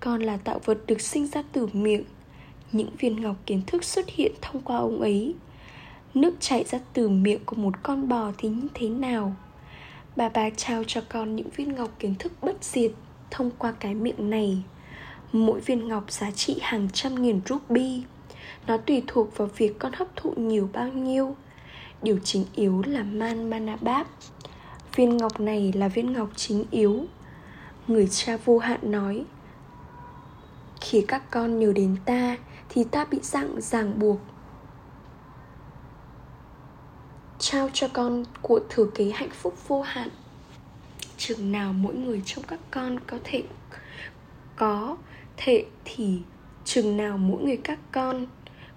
Con 0.00 0.22
là 0.22 0.36
tạo 0.36 0.60
vật 0.64 0.78
được 0.86 1.00
sinh 1.00 1.26
ra 1.26 1.42
từ 1.52 1.66
miệng. 1.72 2.04
Những 2.72 2.90
viên 2.98 3.20
ngọc 3.20 3.36
kiến 3.46 3.62
thức 3.66 3.84
xuất 3.84 4.08
hiện 4.08 4.32
thông 4.42 4.62
qua 4.62 4.76
ông 4.76 5.00
ấy. 5.00 5.34
Nước 6.14 6.34
chảy 6.40 6.64
ra 6.64 6.78
từ 6.92 7.08
miệng 7.08 7.40
của 7.46 7.56
một 7.56 7.82
con 7.82 8.08
bò 8.08 8.32
thì 8.38 8.48
như 8.48 8.68
thế 8.74 8.88
nào? 8.88 9.36
Bà 10.16 10.28
bà 10.28 10.50
trao 10.50 10.84
cho 10.86 11.00
con 11.08 11.36
những 11.36 11.50
viên 11.56 11.74
ngọc 11.74 11.90
kiến 11.98 12.14
thức 12.18 12.32
bất 12.42 12.64
diệt 12.64 12.92
thông 13.30 13.50
qua 13.58 13.72
cái 13.80 13.94
miệng 13.94 14.30
này. 14.30 14.62
Mỗi 15.32 15.60
viên 15.60 15.88
ngọc 15.88 16.12
giá 16.12 16.30
trị 16.30 16.58
hàng 16.62 16.88
trăm 16.92 17.22
nghìn 17.22 17.40
ruby. 17.46 18.02
Nó 18.66 18.76
tùy 18.76 19.02
thuộc 19.06 19.36
vào 19.36 19.48
việc 19.56 19.78
con 19.78 19.92
hấp 19.92 20.16
thụ 20.16 20.34
nhiều 20.36 20.68
bao 20.72 20.88
nhiêu. 20.88 21.36
Điều 22.02 22.18
chính 22.24 22.44
yếu 22.54 22.82
là 22.86 23.02
man 23.02 23.50
manabab 23.50 24.06
Viên 24.96 25.16
ngọc 25.16 25.40
này 25.40 25.72
là 25.72 25.88
viên 25.88 26.12
ngọc 26.12 26.28
chính 26.36 26.64
yếu. 26.70 27.04
Người 27.88 28.08
cha 28.10 28.36
vô 28.44 28.58
hạn 28.58 28.80
nói, 28.82 29.24
Khi 30.80 31.04
các 31.08 31.30
con 31.30 31.58
nhớ 31.58 31.72
đến 31.72 31.96
ta, 32.04 32.36
Thì 32.68 32.84
ta 32.84 33.04
bị 33.04 33.18
dạng 33.22 33.60
ràng 33.60 33.98
buộc. 33.98 34.20
Trao 37.38 37.68
cho 37.72 37.88
con 37.92 38.24
của 38.42 38.60
thừa 38.68 38.86
kế 38.94 39.10
hạnh 39.10 39.30
phúc 39.32 39.68
vô 39.68 39.82
hạn. 39.82 40.08
Chừng 41.16 41.52
nào 41.52 41.72
mỗi 41.72 41.94
người 41.94 42.22
trong 42.24 42.44
các 42.44 42.60
con 42.70 43.00
có 43.06 43.18
thể 43.24 43.42
có 44.56 44.96
thể 45.36 45.64
thì 45.84 46.22
chừng 46.64 46.96
nào 46.96 47.18
mỗi 47.18 47.42
người 47.42 47.56
các 47.56 47.78
con 47.92 48.26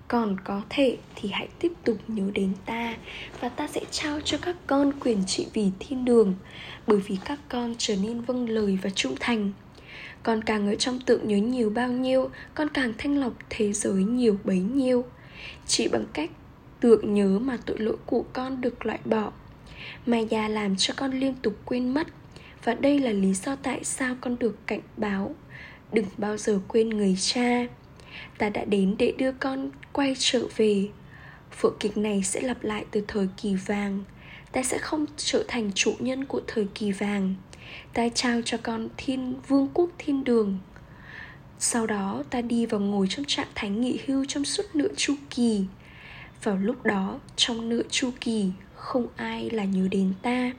còn 0.08 0.38
có 0.44 0.62
thể 0.70 0.98
thì 1.16 1.30
hãy 1.30 1.48
tiếp 1.60 1.72
tục 1.84 1.98
nhớ 2.08 2.24
đến 2.34 2.54
ta 2.66 2.96
và 3.40 3.50
ta 3.50 3.68
sẽ 3.68 3.82
trao 3.92 4.20
cho 4.22 4.38
các 4.42 4.56
con 4.68 4.92
quyền 5.00 5.24
trị 5.28 5.48
vì 5.54 5.72
thiên 5.80 6.06
đường, 6.06 6.36
bởi 6.88 7.00
vì 7.00 7.18
các 7.26 7.40
con 7.50 7.76
trở 7.78 7.96
nên 8.04 8.22
vâng 8.22 8.50
lời 8.50 8.80
và 8.82 8.90
trung 8.90 9.16
thành. 9.20 9.52
Con 10.24 10.42
càng 10.44 10.68
ở 10.68 10.76
trong 10.76 11.00
tượng 11.00 11.28
nhớ 11.28 11.38
nhiều 11.38 11.70
bao 11.70 11.92
nhiêu, 11.92 12.30
con 12.54 12.68
càng 12.70 12.94
thanh 12.98 13.20
lọc 13.20 13.34
thế 13.50 13.74
giới 13.74 14.04
nhiều 14.04 14.38
bấy 14.44 14.60
nhiêu. 14.60 15.06
Chỉ 15.68 15.88
bằng 15.88 16.06
cách 16.14 16.30
Tưởng 16.80 17.14
nhớ 17.14 17.40
mà 17.40 17.58
tội 17.66 17.80
lỗi 17.80 17.98
của 18.06 18.26
con 18.34 18.62
được 18.62 18.86
loại 18.86 19.00
bỏ 19.06 19.32
Maya 20.06 20.48
làm 20.48 20.76
cho 20.76 20.94
con 20.98 21.12
liên 21.12 21.34
tục 21.42 21.54
quên 21.66 21.94
mất. 21.94 22.08
Và 22.64 22.74
đây 22.74 23.00
là 23.00 23.12
lý 23.12 23.34
do 23.34 23.56
tại 23.56 23.84
sao 23.84 24.16
con 24.22 24.40
được 24.40 24.68
cảnh 24.68 24.82
báo, 24.98 25.36
Đừng 25.92 26.06
bao 26.18 26.38
giờ 26.38 26.60
quên 26.68 26.90
người 26.90 27.16
cha. 27.20 27.66
Ta 28.38 28.50
đã 28.50 28.66
đến 28.66 28.96
để 29.00 29.14
đưa 29.18 29.32
con 29.32 29.70
quay 29.94 30.14
trở 30.20 30.42
về. 30.56 30.88
Vở 31.62 31.70
kịch 31.80 31.98
này 31.98 32.24
sẽ 32.24 32.42
lặp 32.42 32.64
lại 32.64 32.86
từ 32.92 33.04
thời 33.08 33.28
kỳ 33.38 33.56
vàng. 33.56 34.04
Ta 34.52 34.64
sẽ 34.64 34.78
không 34.78 35.06
trở 35.18 35.44
thành 35.48 35.72
chủ 35.76 35.94
nhân 36.00 36.26
của 36.26 36.42
thời 36.48 36.68
kỳ 36.76 36.92
vàng. 36.92 37.36
Ta 37.94 38.10
trao 38.10 38.42
cho 38.46 38.58
con 38.64 38.90
thiên, 38.98 39.36
vương 39.48 39.68
quốc 39.74 39.90
thiên 39.98 40.24
đường. 40.24 40.58
Sau 41.60 41.88
đó, 41.88 42.24
ta 42.30 42.42
đi 42.42 42.66
vào 42.66 42.82
ngồi 42.82 43.08
trong 43.10 43.26
trạng 43.26 43.48
thái 43.56 43.70
nghỉ 43.70 44.00
hưu 44.08 44.26
trong 44.26 44.46
suốt 44.46 44.64
nửa 44.74 44.88
chu 44.98 45.16
kỳ. 45.30 45.66
Vào 46.44 46.58
lúc 46.58 46.84
đó, 46.84 47.20
trong 47.36 47.70
nửa 47.70 47.82
chu 47.90 48.12
kỳ, 48.22 48.52
không 48.76 49.08
ai 49.16 49.50
là 49.50 49.64
nhớ 49.64 49.88
đến 49.92 50.14
ta. 50.22 50.52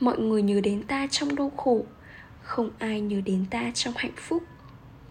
Mọi 0.00 0.18
người 0.18 0.42
nhớ 0.42 0.60
đến 0.60 0.82
ta 0.82 1.06
trong 1.10 1.36
đau 1.36 1.52
khổ. 1.56 1.84
Không 2.42 2.70
ai 2.78 3.00
nhớ 3.00 3.20
đến 3.24 3.44
ta 3.50 3.70
trong 3.74 3.94
hạnh 3.96 4.16
phúc. 4.16 4.42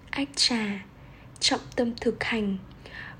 Ách 0.10 0.30
trà 0.36 0.86
trọng 1.39 1.60
tâm 1.76 1.91
thực 2.02 2.23
hành, 2.23 2.58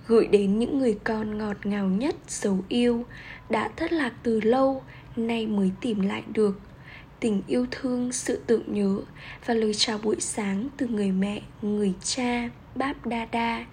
gửi 0.08 0.28
đến 0.28 0.60
những 0.60 0.80
người 0.80 0.98
con 1.04 1.38
ngọt 1.38 1.58
ngào 1.64 1.88
nhất, 1.88 2.16
dấu 2.28 2.64
yêu, 2.68 3.06
đã 3.50 3.70
thất 3.76 3.94
lạc 3.94 4.14
từ 4.24 4.42
lâu, 4.42 4.84
nay 5.16 5.48
mới 5.48 5.72
tìm 5.82 6.02
lại 6.02 6.24
được. 6.34 6.60
Tình 7.20 7.42
yêu 7.48 7.66
thương, 7.72 8.12
sự 8.12 8.42
tưởng 8.48 8.64
nhớ 8.68 9.00
và 9.46 9.54
lời 9.54 9.74
chào 9.74 9.98
buổi 9.98 10.16
sáng 10.20 10.70
từ 10.78 10.88
người 10.88 11.12
mẹ, 11.12 11.42
người 11.62 11.94
cha, 12.04 12.50
báp 12.76 13.06
đa 13.06 13.26
đa, 13.26 13.66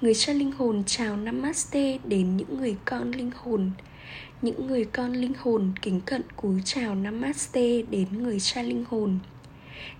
người 0.00 0.14
cha 0.14 0.32
linh 0.32 0.52
hồn 0.52 0.82
chào 0.86 1.16
namaste 1.16 1.98
đến 2.04 2.36
những 2.36 2.58
người 2.58 2.76
con 2.84 3.10
linh 3.10 3.30
hồn. 3.36 3.70
Những 4.42 4.66
người 4.66 4.84
con 4.84 5.12
linh 5.12 5.32
hồn 5.38 5.72
kính 5.82 6.00
cận 6.00 6.22
cúi 6.36 6.60
chào 6.64 6.94
namaste 6.94 7.82
đến 7.82 8.06
người 8.22 8.40
cha 8.40 8.62
linh 8.62 8.84
hồn. 8.90 9.18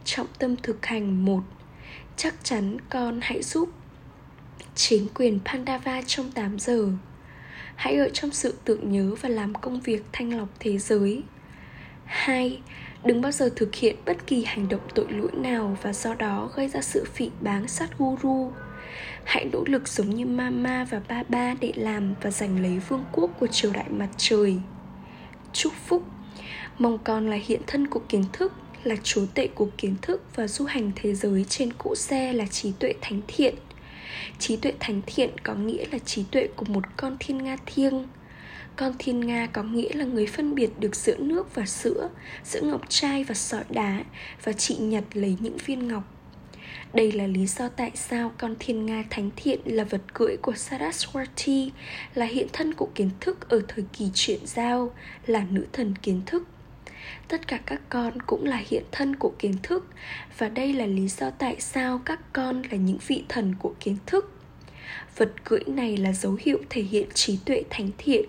Trọng 0.04 0.26
tâm 0.38 0.56
thực 0.62 0.86
hành 0.86 1.24
một, 1.24 1.42
chắc 2.16 2.34
chắn 2.42 2.76
con 2.90 3.18
hãy 3.22 3.42
giúp 3.42 3.68
chính 4.74 5.06
quyền 5.14 5.38
Pandava 5.44 6.02
trong 6.06 6.30
8 6.30 6.59
giờ. 6.59 6.88
Hãy 7.76 7.96
ở 7.96 8.09
trong 8.09 8.30
sự 8.30 8.54
tưởng 8.64 8.92
nhớ 8.92 9.14
và 9.20 9.28
làm 9.28 9.54
công 9.54 9.80
việc 9.80 10.02
thanh 10.12 10.38
lọc 10.38 10.48
thế 10.61 10.78
giới. 10.78 11.22
2. 12.04 12.61
Đừng 13.04 13.20
bao 13.20 13.33
giờ 13.33 13.50
thực 13.56 13.74
hiện 13.74 13.96
bất 14.06 14.26
kỳ 14.26 14.44
hành 14.44 14.68
động 14.68 14.80
tội 14.94 15.06
lỗi 15.11 15.30
nào 15.35 15.76
và 15.83 15.92
do 15.92 16.14
đó 16.14 16.50
gây 16.54 16.68
ra 16.68 16.80
sự 16.80 17.04
phỉ 17.14 17.30
báng 17.40 17.68
sát 17.68 17.98
guru. 17.98 18.52
Hãy 19.24 19.44
nỗ 19.52 19.64
lực 19.66 19.88
giống 19.88 20.11
như 20.11 20.26
Mama 20.26 20.85
và 20.85 21.00
Baba 21.09 21.54
để 21.61 21.72
làm 21.76 22.14
và 22.22 22.30
giành 22.30 22.62
lấy 22.62 22.78
vương 22.88 23.04
quốc 23.12 23.30
của 23.40 23.46
triều 23.46 23.72
đại 23.72 23.88
mặt 23.88 24.09
trời. 24.16 24.56
Chúc 25.52 25.72
phúc 25.87 26.02
Mong 26.78 26.98
con 27.04 27.30
là 27.30 27.37
hiện 27.46 27.61
thân 27.66 27.87
của 27.87 28.00
kiến 28.09 28.24
thức, 28.33 28.52
là 28.85 28.96
chúa 29.02 29.26
tệ 29.35 29.46
của 29.46 29.68
kiến 29.78 29.94
thức 30.02 30.22
và 30.35 30.48
du 30.48 30.64
hành 30.64 30.90
thế 30.96 31.14
giới 31.14 31.44
trên 31.48 31.72
cỗ 31.72 31.94
xe 31.94 32.33
là 32.33 32.46
trí 32.46 32.72
tuệ 32.78 32.94
thánh 33.00 33.20
thiện 33.28 33.54
trí 34.38 34.57
tuệ 34.57 34.73
thánh 34.81 35.01
thiện 35.07 35.31
có 35.42 35.55
nghĩa 35.55 35.85
là 35.92 35.99
trí 35.99 36.25
tuệ 36.31 36.49
của 36.57 36.64
một 36.68 36.85
con 36.96 37.16
thiên 37.20 37.38
nga 37.38 37.57
thiêng. 37.66 38.09
Con 38.77 38.92
thiên 38.99 39.20
nga 39.20 39.46
có 39.46 39.62
nghĩa 39.62 39.92
là 39.92 40.05
người 40.05 40.27
phân 40.27 40.55
biệt 40.55 40.70
được 40.79 40.96
giữa 40.96 41.16
nước 41.18 41.55
và 41.55 41.66
sữa 41.66 42.09
giữa 42.44 42.61
ngọc 42.61 42.81
trai 42.88 43.25
và 43.25 43.35
sỏi 43.35 43.64
đá 43.70 44.05
và 44.44 44.53
chị 44.53 44.77
nhật 44.77 45.05
lấy 45.14 45.37
những 45.40 45.57
viên 45.57 45.88
ngọc. 45.88 46.05
Đây 46.94 47.12
là 47.12 47.27
lý 47.27 47.46
do 47.46 47.68
tại 47.68 47.90
sao 47.94 48.33
con 48.38 48.55
thiên 48.59 48.87
nga 48.87 49.05
thánh 49.11 49.31
thiện 49.37 49.61
là 49.64 49.85
vật 49.85 50.03
cưỡi 50.14 50.37
của 50.42 50.53
Saraswati, 50.53 51.70
là 52.14 52.27
hiện 52.27 52.46
thân 52.53 52.75
của 52.75 52.88
kiến 52.94 53.11
thức 53.20 53.49
ở 53.49 53.62
thời 53.68 53.85
kỳ 53.92 54.11
chuyển 54.14 54.46
giao, 54.46 54.94
là 55.27 55.46
nữ 55.51 55.66
thần 55.73 55.94
kiến 56.03 56.20
thức 56.27 56.42
tất 57.29 57.49
cả 57.49 57.61
các 57.66 57.81
con 57.88 58.23
cũng 58.23 58.44
là 58.44 58.62
hiện 58.66 58.85
thân 58.92 59.16
của 59.16 59.33
kiến 59.38 59.55
thức. 59.62 59.87
Và 60.38 60.49
đây 60.49 60.73
là 60.73 60.87
lý 60.87 61.09
do 61.09 61.31
tại 61.31 61.57
sao 61.61 62.01
các 62.05 62.20
con 62.33 62.62
là 62.70 62.77
những 62.77 62.99
vị 63.07 63.25
thần 63.29 63.55
của 63.59 63.75
kiến 63.81 63.96
thức. 64.07 64.33
Vật 65.16 65.33
cưỡi 65.44 65.61
này 65.66 65.96
là 65.96 66.12
dấu 66.12 66.38
hiệu 66.40 66.59
thể 66.70 66.83
hiện 66.83 67.09
trí 67.14 67.38
tuệ 67.44 67.62
thánh 67.70 67.90
thiện. 67.99 68.25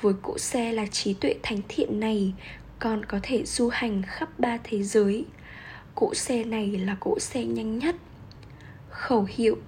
Với 0.00 0.14
cỗ 0.22 0.38
xe 0.38 0.72
là 0.72 0.86
trí 0.86 1.14
tuệ 1.14 1.34
thánh 1.42 1.60
thiện 1.68 2.00
này, 2.00 2.34
con 2.78 3.04
có 3.04 3.18
thể 3.22 3.44
du 3.44 3.68
hành 3.68 4.02
khắp 4.06 4.38
ba 4.38 4.58
thế 4.64 4.82
giới. 4.82 5.24
Cỗ 5.94 6.14
xe 6.14 6.44
này 6.44 6.66
là 6.66 6.96
cỗ 7.00 7.18
xe 7.18 7.44
nhanh 7.44 7.78
nhất. 7.78 7.96
Khẩu 8.90 9.26
hiệu, 9.28 9.58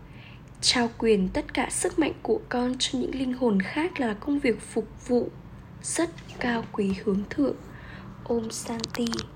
trao 0.61 0.91
quyền 0.99 1.29
tất 1.29 1.55
cả 1.55 1.69
sức 1.71 1.99
mạnh 1.99 2.13
của 2.23 2.41
con 2.49 2.75
cho 2.79 2.99
những 2.99 3.15
linh 3.15 3.33
hồn 3.33 3.61
khác 3.63 4.01
là 4.01 4.15
công 4.15 4.39
việc 4.39 4.61
phục 4.61 5.09
vụ 5.09 5.31
rất 5.83 6.11
cao 6.41 6.65
quý 6.73 6.93
hướng 7.05 7.23
thượng. 7.31 7.57
Om 8.29 8.51
Santi 8.51 9.36